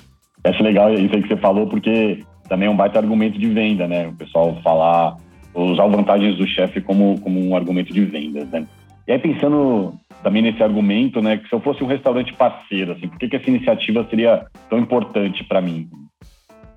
Acho 0.43 0.63
legal 0.63 0.93
isso 0.93 1.15
aí 1.15 1.21
que 1.21 1.27
você 1.27 1.37
falou, 1.37 1.67
porque 1.67 2.23
também 2.47 2.67
é 2.67 2.71
um 2.71 2.77
baita 2.77 2.99
argumento 2.99 3.37
de 3.37 3.47
venda, 3.49 3.87
né? 3.87 4.07
O 4.07 4.13
pessoal 4.13 4.59
falar, 4.63 5.17
usar 5.53 5.87
vantagens 5.87 6.37
do 6.37 6.47
chefe 6.47 6.79
como, 6.81 7.19
como 7.21 7.43
um 7.43 7.55
argumento 7.55 7.93
de 7.93 8.05
vendas, 8.05 8.47
né? 8.49 8.65
E 9.07 9.11
aí 9.11 9.19
pensando 9.19 9.93
também 10.21 10.41
nesse 10.41 10.61
argumento, 10.61 11.21
né, 11.21 11.37
que 11.37 11.47
se 11.47 11.55
eu 11.55 11.61
fosse 11.61 11.83
um 11.83 11.87
restaurante 11.87 12.33
parceiro, 12.33 12.91
assim, 12.91 13.07
por 13.07 13.17
que, 13.17 13.29
que 13.29 13.35
essa 13.35 13.49
iniciativa 13.49 14.05
seria 14.09 14.45
tão 14.69 14.79
importante 14.79 15.43
para 15.43 15.61
mim? 15.61 15.87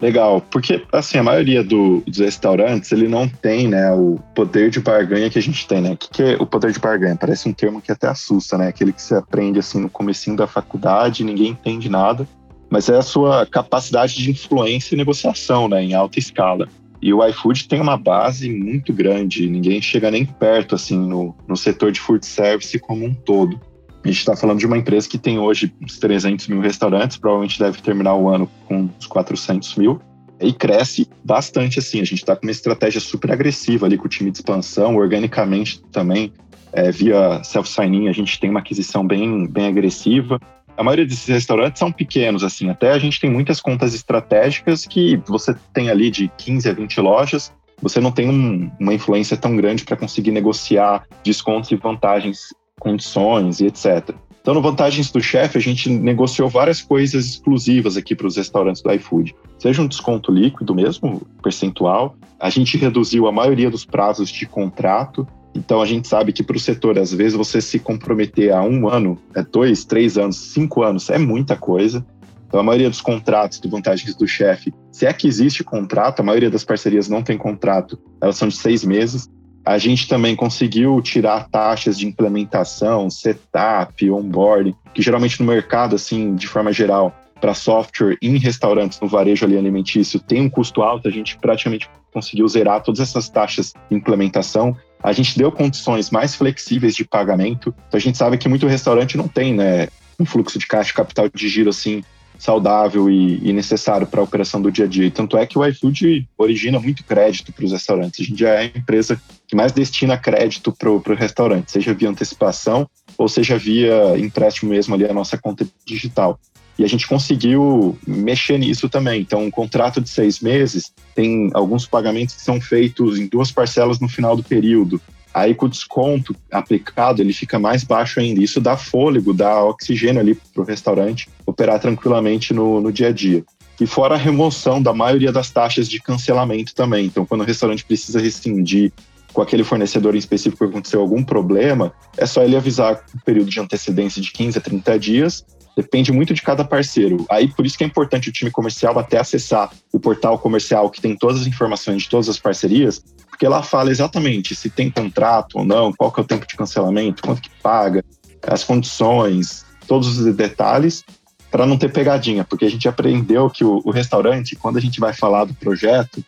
Legal, 0.00 0.40
porque 0.40 0.83
assim, 0.92 1.19
a 1.19 1.23
maioria 1.23 1.62
do, 1.62 2.02
dos 2.07 2.19
restaurantes, 2.19 2.90
ele 2.90 3.07
não 3.07 3.28
tem, 3.28 3.69
né, 3.69 3.92
o 3.92 4.19
poder 4.35 4.71
de 4.71 4.80
barganha 4.80 5.28
que 5.28 5.38
a 5.38 5.42
gente 5.42 5.69
tem, 5.69 5.83
né? 5.83 5.90
O 5.90 5.97
que, 5.97 6.09
que 6.09 6.23
é 6.23 6.37
o 6.37 6.47
poder 6.47 6.73
de 6.73 6.78
barganha? 6.78 7.16
Parece 7.16 7.47
um 7.47 7.52
termo 7.52 7.83
que 7.83 7.92
até 7.92 8.09
assusta, 8.09 8.57
né? 8.57 8.69
Aquele 8.69 8.95
que 8.95 9.02
você 9.02 9.14
aprende 9.14 9.59
assim 9.59 9.78
no 9.78 9.90
comecinho 9.90 10.37
da 10.37 10.47
faculdade, 10.47 11.23
ninguém 11.23 11.49
entende 11.49 11.90
nada, 11.90 12.26
mas 12.71 12.88
é 12.88 12.97
a 12.97 13.02
sua 13.02 13.45
capacidade 13.45 14.14
de 14.14 14.30
influência 14.30 14.95
e 14.95 14.99
negociação, 14.99 15.69
né, 15.69 15.83
em 15.83 15.92
alta 15.92 16.19
escala. 16.19 16.66
E 17.02 17.12
o 17.12 17.26
iFood 17.26 17.69
tem 17.69 17.80
uma 17.80 17.97
base 17.97 18.50
muito 18.50 18.92
grande, 18.92 19.49
ninguém 19.49 19.83
chega 19.83 20.11
nem 20.11 20.25
perto 20.25 20.75
assim 20.75 20.99
no, 20.99 21.35
no 21.47 21.57
setor 21.57 21.92
de 21.92 22.00
food 22.00 22.25
service 22.25 22.78
como 22.78 23.04
um 23.04 23.14
todo. 23.14 23.61
A 24.02 24.09
gente 24.09 24.19
está 24.19 24.35
falando 24.35 24.59
de 24.59 24.66
uma 24.66 24.78
empresa 24.78 25.09
que 25.09 25.19
tem 25.19 25.38
hoje 25.38 25.75
uns 25.83 25.99
300 25.99 26.49
mil 26.49 26.61
restaurantes, 26.61 27.19
provavelmente 27.19 27.59
deve 27.59 27.83
terminar 27.83 28.14
o 28.14 28.28
ano 28.28 28.50
com 28.66 28.88
uns 28.99 29.07
400 29.07 29.76
mil, 29.76 30.00
e 30.40 30.52
cresce 30.52 31.07
bastante 31.23 31.78
assim. 31.78 32.00
A 32.00 32.04
gente 32.04 32.21
está 32.21 32.35
com 32.35 32.47
uma 32.47 32.50
estratégia 32.50 33.00
super 33.00 33.30
agressiva 33.30 33.87
ali 33.87 33.99
com 33.99 34.07
o 34.07 34.09
time 34.09 34.30
de 34.30 34.38
expansão, 34.38 34.97
organicamente 34.97 35.83
também, 35.92 36.33
é, 36.73 36.90
via 36.90 37.42
self-signing, 37.45 38.09
a 38.09 38.12
gente 38.12 38.40
tem 38.40 38.49
uma 38.49 38.61
aquisição 38.61 39.07
bem, 39.07 39.47
bem 39.47 39.66
agressiva. 39.66 40.40
A 40.76 40.83
maioria 40.83 41.04
desses 41.04 41.26
restaurantes 41.26 41.78
são 41.78 41.92
pequenos, 41.92 42.42
assim, 42.42 42.71
até 42.71 42.92
a 42.92 42.99
gente 42.99 43.21
tem 43.21 43.28
muitas 43.28 43.61
contas 43.61 43.92
estratégicas 43.92 44.87
que 44.87 45.16
você 45.26 45.54
tem 45.75 45.90
ali 45.90 46.11
de 46.11 46.30
15 46.38 46.71
a 46.71 46.73
20 46.73 47.00
lojas, 47.00 47.52
você 47.83 48.00
não 48.00 48.12
tem 48.12 48.28
um, 48.28 48.71
uma 48.78 48.95
influência 48.95 49.37
tão 49.37 49.57
grande 49.57 49.85
para 49.85 49.97
conseguir 49.97 50.30
negociar 50.30 51.07
descontos 51.23 51.71
e 51.71 51.76
vantagens 51.76 52.54
condições 52.81 53.61
e 53.61 53.67
etc. 53.67 54.13
Então, 54.41 54.55
no 54.55 54.63
Vantagens 54.63 55.11
do 55.11 55.21
Chefe, 55.21 55.59
a 55.59 55.61
gente 55.61 55.91
negociou 55.91 56.49
várias 56.49 56.81
coisas 56.81 57.27
exclusivas 57.27 57.97
aqui 57.97 58.15
para 58.15 58.27
os 58.27 58.37
restaurantes 58.37 58.81
do 58.83 58.91
iFood. 58.93 59.35
Seja 59.59 59.83
um 59.83 59.87
desconto 59.87 60.33
líquido 60.33 60.75
mesmo, 60.75 61.23
percentual. 61.43 62.17
A 62.39 62.49
gente 62.49 62.79
reduziu 62.79 63.27
a 63.27 63.33
maioria 63.33 63.71
dos 63.71 63.85
prazos 63.85 64.31
de 64.31 64.47
contrato. 64.47 65.29
Então, 65.55 65.83
a 65.83 65.87
gente 65.87 66.09
sabe 66.09 66.33
que 66.33 66.43
para 66.43 66.57
o 66.57 66.61
setor, 66.61 66.99
às 66.99 67.13
vezes, 67.13 67.35
você 67.35 67.61
se 67.61 67.79
comprometer 67.79 68.53
a 68.53 68.63
um 68.63 68.89
ano, 68.89 69.19
é 69.35 69.43
dois, 69.43 69.85
três 69.85 70.17
anos, 70.17 70.37
cinco 70.37 70.83
anos, 70.83 71.11
é 71.11 71.19
muita 71.19 71.55
coisa. 71.55 72.05
Então, 72.49 72.59
a 72.59 72.63
maioria 72.63 72.89
dos 72.89 73.01
contratos 73.01 73.61
do 73.61 73.69
Vantagens 73.69 74.15
do 74.17 74.27
Chefe, 74.27 74.73
se 74.91 75.07
é 75.07 75.13
que 75.13 75.29
existe 75.29 75.63
contrato, 75.63 76.21
a 76.21 76.23
maioria 76.25 76.51
das 76.51 76.65
parcerias 76.65 77.09
não 77.09 77.23
tem 77.23 77.37
contrato, 77.37 77.99
elas 78.21 78.37
são 78.37 78.49
de 78.49 78.57
seis 78.57 78.85
meses. 78.85 79.29
A 79.64 79.79
gente 79.79 80.09
também 80.09 80.35
conseguiu 80.35 81.00
tirar 81.02 81.49
taxas 81.49 81.99
de 81.99 82.07
implementação, 82.07 83.11
setup, 83.11 84.11
onboarding, 84.11 84.75
que 84.95 85.02
geralmente 85.02 85.40
no 85.40 85.47
mercado, 85.47 85.97
assim, 85.97 86.35
de 86.35 86.47
forma 86.47 86.73
geral, 86.73 87.14
para 87.40 87.55
software 87.55 88.17
em 88.21 88.37
restaurantes 88.37 89.00
no 89.00 89.09
varejo 89.09 89.45
ali 89.45 89.57
alimentício 89.57 90.21
tem 90.21 90.43
um 90.43 90.50
custo 90.50 90.83
alto, 90.83 91.09
a 91.09 91.11
gente 91.11 91.38
praticamente 91.38 91.88
conseguiu 92.12 92.47
zerar 92.47 92.83
todas 92.83 93.00
essas 93.00 93.29
taxas 93.29 93.73
de 93.88 93.97
implementação. 93.97 94.76
A 95.02 95.12
gente 95.12 95.38
deu 95.38 95.50
condições 95.50 96.11
mais 96.11 96.35
flexíveis 96.35 96.95
de 96.95 97.05
pagamento. 97.05 97.75
Então 97.88 97.97
a 97.97 98.00
gente 98.00 98.19
sabe 98.19 98.37
que 98.37 98.49
muito 98.49 98.67
restaurante 98.67 99.17
não 99.17 99.29
tem, 99.29 99.55
né, 99.55 99.88
um 100.19 100.26
fluxo 100.26 100.59
de 100.59 100.67
caixa 100.67 100.93
capital 100.93 101.29
de 101.33 101.49
giro 101.49 101.71
assim 101.71 102.02
saudável 102.40 103.11
e, 103.11 103.38
e 103.42 103.52
necessário 103.52 104.06
para 104.06 104.20
a 104.20 104.25
operação 104.25 104.61
do 104.61 104.73
dia 104.73 104.87
a 104.87 104.88
dia. 104.88 105.06
E 105.06 105.11
tanto 105.11 105.37
é 105.37 105.47
que 105.47 105.59
o 105.59 105.64
iFood 105.64 106.26
origina 106.37 106.80
muito 106.80 107.04
crédito 107.04 107.52
para 107.52 107.64
os 107.64 107.73
restaurantes. 107.73 108.20
A 108.20 108.25
gente 108.25 108.40
já 108.40 108.50
é 108.50 108.59
a 108.59 108.78
empresa 108.78 109.20
que 109.47 109.54
mais 109.54 109.73
destina 109.73 110.16
crédito 110.16 110.73
para 110.73 110.90
o 110.90 111.14
restaurante, 111.14 111.70
seja 111.70 111.92
via 111.92 112.09
antecipação 112.09 112.88
ou 113.18 113.28
seja 113.28 113.59
via 113.59 114.18
empréstimo 114.18 114.70
mesmo 114.70 114.94
ali 114.94 115.04
a 115.04 115.12
nossa 115.12 115.37
conta 115.37 115.66
digital. 115.85 116.40
E 116.78 116.85
a 116.85 116.88
gente 116.88 117.06
conseguiu 117.06 117.99
mexer 118.06 118.59
nisso 118.59 118.88
também. 118.88 119.20
Então, 119.20 119.44
um 119.44 119.50
contrato 119.50 120.00
de 120.00 120.09
seis 120.09 120.40
meses 120.40 120.90
tem 121.14 121.50
alguns 121.52 121.87
pagamentos 121.87 122.35
que 122.35 122.40
são 122.40 122.59
feitos 122.59 123.18
em 123.18 123.26
duas 123.26 123.52
parcelas 123.52 124.00
no 124.00 124.09
final 124.09 124.35
do 124.35 124.42
período. 124.42 124.99
Aí 125.33 125.55
com 125.55 125.67
o 125.67 125.69
desconto 125.69 126.35
aplicado, 126.51 127.23
ele 127.23 127.33
fica 127.33 127.59
mais 127.59 127.85
baixo 127.85 128.19
ainda. 128.21 128.43
Isso 128.43 128.61
dá 128.61 128.77
fôlego, 128.77 129.33
dá 129.33 129.65
oxigênio 129.65 130.21
ali 130.21 130.35
para 130.35 130.63
o 130.63 130.67
restaurante 130.67 131.29
operar 131.47 131.79
tranquilamente 131.81 132.53
no, 132.53 132.81
no 132.81 132.93
dia 132.93 133.09
a 133.09 133.13
dia. 133.13 133.45
E 133.81 133.87
fora 133.87 134.15
a 134.15 134.19
remoção 134.19 134.83
da 134.83 134.93
maioria 134.93 135.33
das 135.33 135.51
taxas 135.51 135.89
de 135.89 136.01
cancelamento 136.01 136.75
também. 136.75 137.07
Então, 137.07 137.25
quando 137.25 137.41
o 137.41 137.45
restaurante 137.45 137.85
precisa 137.85 138.21
rescindir 138.21 138.93
com 139.33 139.41
aquele 139.41 139.65
fornecedor 139.65 140.15
em 140.15 140.19
específico 140.19 140.65
que 140.65 140.71
aconteceu 140.71 141.01
algum 141.01 141.23
problema, 141.23 141.93
é 142.17 142.27
só 142.27 142.43
ele 142.43 142.57
avisar 142.57 143.03
um 143.15 143.19
período 143.21 143.49
de 143.49 143.61
antecedência 143.61 144.21
de 144.21 144.33
15 144.33 144.59
a 144.59 144.61
30 144.61 144.99
dias. 144.99 145.45
Depende 145.77 146.13
muito 146.13 146.35
de 146.35 146.43
cada 146.43 146.65
parceiro. 146.65 147.25
Aí, 147.31 147.49
por 147.49 147.65
isso 147.65 147.79
que 147.79 147.85
é 147.85 147.87
importante 147.87 148.29
o 148.29 148.33
time 148.33 148.51
comercial 148.51 148.99
até 148.99 149.19
acessar 149.19 149.71
o 149.93 150.01
portal 150.01 150.39
comercial 150.39 150.91
que 150.91 151.01
tem 151.01 151.17
todas 151.17 151.43
as 151.43 151.47
informações 151.47 152.03
de 152.03 152.09
todas 152.09 152.29
as 152.29 152.39
parcerias, 152.39 153.03
porque 153.40 153.49
lá 153.49 153.62
fala 153.62 153.90
exatamente 153.90 154.54
se 154.54 154.68
tem 154.68 154.90
contrato 154.90 155.61
ou 155.61 155.64
não, 155.64 155.94
qual 155.94 156.12
que 156.12 156.20
é 156.20 156.23
o 156.23 156.26
tempo 156.26 156.47
de 156.47 156.54
cancelamento, 156.54 157.23
quanto 157.23 157.40
que 157.40 157.49
paga, 157.62 158.04
as 158.47 158.62
condições, 158.62 159.64
todos 159.88 160.18
os 160.18 160.37
detalhes, 160.37 161.02
para 161.50 161.64
não 161.64 161.78
ter 161.78 161.90
pegadinha, 161.90 162.44
porque 162.44 162.66
a 162.66 162.70
gente 162.70 162.87
aprendeu 162.87 163.49
que 163.49 163.64
o, 163.64 163.80
o, 163.82 163.90
restaurante, 163.90 164.56
quando 164.56 164.76
a 164.76 164.80
gente 164.80 165.00
vai 165.00 165.14
falar 165.14 165.47
do 165.47 165.54
projeto, 165.54 166.23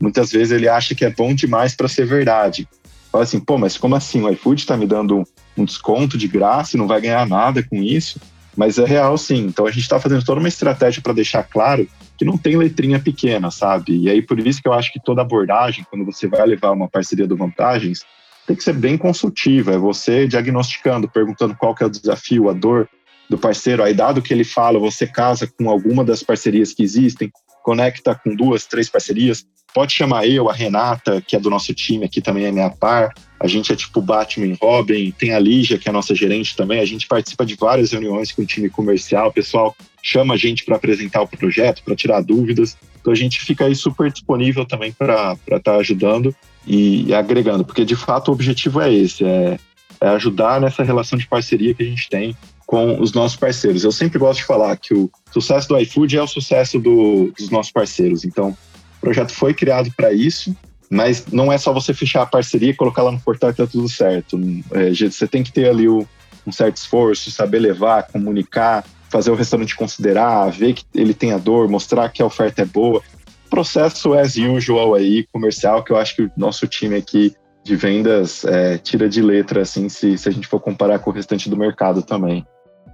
muitas 0.00 0.32
vezes 0.32 0.52
ele 0.52 0.66
acha 0.66 0.94
que 0.94 1.04
é 1.04 1.10
bom 1.10 1.34
demais 1.34 1.76
para 1.76 1.86
ser 1.86 2.06
verdade. 2.06 2.66
Fala 3.12 3.24
assim, 3.24 3.40
pô, 3.40 3.58
mas 3.58 3.76
como 3.76 3.94
assim? 3.94 4.22
O 4.22 4.30
iFood 4.30 4.62
está 4.62 4.74
me 4.74 4.86
dando 4.86 5.22
um, 5.58 5.66
desconto 5.66 6.16
de 6.16 6.26
graça 6.26 6.76
e 6.76 6.80
não 6.80 6.86
vai 6.86 6.98
ganhar 6.98 7.28
nada 7.28 7.62
com 7.62 7.76
isso? 7.76 8.18
Mas 8.56 8.78
é 8.78 8.84
real 8.84 9.16
sim. 9.18 9.46
Então 9.46 9.66
a 9.66 9.70
gente 9.70 9.82
está 9.82 9.98
fazendo 9.98 10.24
toda 10.24 10.40
uma 10.40 10.48
estratégia 10.48 11.02
para 11.02 11.12
deixar 11.12 11.42
claro 11.44 11.86
que 12.16 12.24
não 12.24 12.38
tem 12.38 12.56
letrinha 12.56 12.98
pequena, 12.98 13.50
sabe? 13.50 13.96
E 13.96 14.08
aí 14.08 14.22
por 14.22 14.38
isso 14.38 14.62
que 14.62 14.68
eu 14.68 14.72
acho 14.72 14.92
que 14.92 15.00
toda 15.00 15.22
abordagem, 15.22 15.84
quando 15.90 16.04
você 16.04 16.26
vai 16.28 16.46
levar 16.46 16.70
uma 16.70 16.88
parceria 16.88 17.26
do 17.26 17.36
Vantagens, 17.36 18.04
tem 18.46 18.54
que 18.54 18.62
ser 18.62 18.74
bem 18.74 18.96
consultiva. 18.96 19.72
É 19.72 19.78
você 19.78 20.26
diagnosticando, 20.26 21.08
perguntando 21.08 21.56
qual 21.56 21.74
que 21.74 21.82
é 21.82 21.86
o 21.86 21.90
desafio, 21.90 22.48
a 22.48 22.52
dor 22.52 22.88
do 23.28 23.38
parceiro. 23.38 23.82
Aí 23.82 23.94
dado 23.94 24.22
que 24.22 24.32
ele 24.32 24.44
fala, 24.44 24.78
você 24.78 25.06
casa 25.06 25.46
com 25.46 25.70
alguma 25.70 26.04
das 26.04 26.22
parcerias 26.22 26.72
que 26.72 26.82
existem, 26.82 27.30
conecta 27.62 28.14
com 28.14 28.34
duas, 28.34 28.66
três 28.66 28.88
parcerias. 28.88 29.44
Pode 29.74 29.92
chamar 29.92 30.26
eu, 30.26 30.48
a 30.48 30.52
Renata, 30.52 31.20
que 31.20 31.34
é 31.34 31.40
do 31.40 31.50
nosso 31.50 31.74
time 31.74 32.04
aqui 32.04 32.20
também 32.20 32.44
é 32.44 32.52
minha 32.52 32.70
par. 32.70 33.12
A 33.40 33.46
gente 33.46 33.72
é 33.72 33.76
tipo 33.76 34.00
Batman 34.00 34.56
Robin. 34.60 35.10
Tem 35.10 35.32
a 35.32 35.38
Lígia, 35.38 35.78
que 35.78 35.88
é 35.88 35.90
a 35.90 35.92
nossa 35.92 36.14
gerente 36.14 36.56
também. 36.56 36.80
A 36.80 36.86
gente 36.86 37.06
participa 37.06 37.44
de 37.44 37.56
várias 37.56 37.92
reuniões 37.92 38.32
com 38.32 38.42
o 38.42 38.46
time 38.46 38.70
comercial. 38.70 39.28
O 39.28 39.32
pessoal 39.32 39.76
chama 40.02 40.34
a 40.34 40.36
gente 40.36 40.64
para 40.64 40.76
apresentar 40.76 41.22
o 41.22 41.28
projeto, 41.28 41.82
para 41.84 41.96
tirar 41.96 42.22
dúvidas. 42.22 42.76
Então 43.00 43.12
a 43.12 43.16
gente 43.16 43.40
fica 43.40 43.66
aí 43.66 43.74
super 43.74 44.10
disponível 44.10 44.64
também 44.64 44.92
para 44.92 45.36
estar 45.42 45.60
tá 45.60 45.76
ajudando 45.76 46.34
e, 46.66 47.12
agregando, 47.12 47.64
porque 47.64 47.84
de 47.84 47.96
fato 47.96 48.28
o 48.28 48.32
objetivo 48.32 48.80
é 48.80 48.92
esse, 48.92 49.22
é, 49.24 49.58
é 50.00 50.08
ajudar 50.08 50.58
nessa 50.58 50.82
relação 50.82 51.18
de 51.18 51.26
parceria 51.26 51.74
que 51.74 51.82
a 51.82 51.86
gente 51.86 52.08
tem 52.08 52.34
com 52.66 52.98
os 52.98 53.12
nossos 53.12 53.36
parceiros. 53.36 53.84
Eu 53.84 53.92
sempre 53.92 54.18
gosto 54.18 54.40
de 54.40 54.46
falar 54.46 54.74
que 54.78 54.94
o 54.94 55.10
sucesso 55.30 55.68
do 55.68 55.78
iFood 55.78 56.16
é 56.16 56.22
o 56.22 56.26
sucesso 56.26 56.78
do, 56.78 57.30
dos 57.36 57.50
nossos 57.50 57.70
parceiros. 57.70 58.24
Então, 58.24 58.56
projeto 59.04 59.32
foi 59.32 59.52
criado 59.52 59.92
para 59.94 60.12
isso 60.12 60.56
mas 60.90 61.26
não 61.26 61.52
é 61.52 61.58
só 61.58 61.72
você 61.72 61.92
fechar 61.92 62.22
a 62.22 62.26
parceria 62.26 62.70
e 62.70 62.74
colocar 62.74 63.02
lá 63.02 63.12
no 63.12 63.20
portal 63.20 63.50
que 63.50 63.58
tá 63.58 63.66
tudo 63.66 63.88
certo. 63.88 64.38
É, 64.72 64.90
você 64.90 65.26
tem 65.26 65.42
que 65.42 65.52
ter 65.52 65.68
ali 65.68 65.88
o, 65.88 66.06
um 66.46 66.52
certo 66.52 66.76
esforço, 66.76 67.30
saber 67.30 67.58
levar, 67.58 68.04
comunicar, 68.04 68.84
fazer 69.10 69.30
o 69.30 69.34
restaurante 69.34 69.76
considerar, 69.76 70.50
ver 70.50 70.74
que 70.74 70.84
ele 70.94 71.14
tem 71.14 71.32
a 71.32 71.38
dor, 71.38 71.68
mostrar 71.68 72.08
que 72.08 72.22
a 72.22 72.26
oferta 72.26 72.62
é 72.62 72.64
boa. 72.64 73.00
Processo 73.48 74.14
as 74.14 74.36
usual 74.36 74.94
aí, 74.94 75.26
comercial, 75.32 75.84
que 75.84 75.92
eu 75.92 75.96
acho 75.96 76.16
que 76.16 76.22
o 76.22 76.30
nosso 76.36 76.66
time 76.66 76.96
aqui 76.96 77.32
de 77.62 77.76
vendas 77.76 78.44
é, 78.44 78.76
tira 78.76 79.08
de 79.08 79.22
letra, 79.22 79.62
assim, 79.62 79.88
se, 79.88 80.18
se 80.18 80.28
a 80.28 80.32
gente 80.32 80.46
for 80.46 80.60
comparar 80.60 80.98
com 80.98 81.10
o 81.10 81.12
restante 81.12 81.48
do 81.48 81.56
mercado 81.56 82.02
também. 82.02 82.44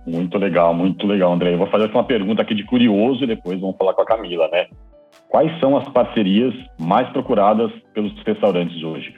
Muito 0.07 0.39
legal, 0.39 0.73
muito 0.73 1.07
legal, 1.07 1.33
André. 1.33 1.55
Eu 1.55 1.59
vou 1.59 1.71
fazer 1.71 1.91
uma 1.91 2.05
pergunta 2.05 2.43
aqui 2.43 2.55
de 2.55 2.65
curioso 2.65 3.25
e 3.25 3.27
depois 3.27 3.61
vamos 3.61 3.77
falar 3.77 3.95
com 3.95 4.03
a 4.03 4.07
Camila, 4.07 4.49
né? 4.49 4.67
Quais 5.31 5.61
são 5.61 5.77
as 5.77 5.89
parcerias 5.93 6.53
mais 6.77 7.09
procuradas 7.11 7.71
pelos 7.95 8.13
restaurantes 8.27 8.83
hoje? 8.83 9.15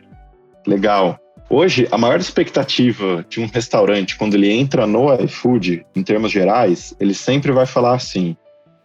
Legal. 0.67 1.19
Hoje, 1.49 1.89
a 1.91 1.97
maior 1.97 2.21
expectativa 2.21 3.25
de 3.29 3.41
um 3.41 3.47
restaurante, 3.47 4.17
quando 4.17 4.35
ele 4.35 4.53
entra 4.53 4.87
no 4.87 5.13
iFood, 5.25 5.85
em 5.97 6.03
termos 6.03 6.31
gerais, 6.31 6.95
ele 7.01 7.15
sempre 7.15 7.51
vai 7.51 7.65
falar 7.65 7.95
assim: 7.95 8.37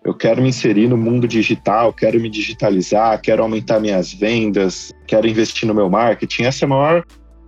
eu 0.06 0.14
quero 0.14 0.42
me 0.42 0.48
inserir 0.48 0.88
no 0.88 0.96
mundo 0.96 1.28
digital, 1.28 1.92
quero 1.92 2.18
me 2.18 2.30
digitalizar, 2.30 3.22
quero 3.22 3.44
aumentar 3.44 3.82
minhas 3.82 4.14
vendas, 4.14 4.94
quero 5.06 5.28
investir 5.28 5.68
no 5.68 5.76
meu 5.76 5.90
marketing. 5.90 6.44
Essa 6.44 6.64
é 6.64 6.66
a 6.66 6.70
maior 6.70 7.04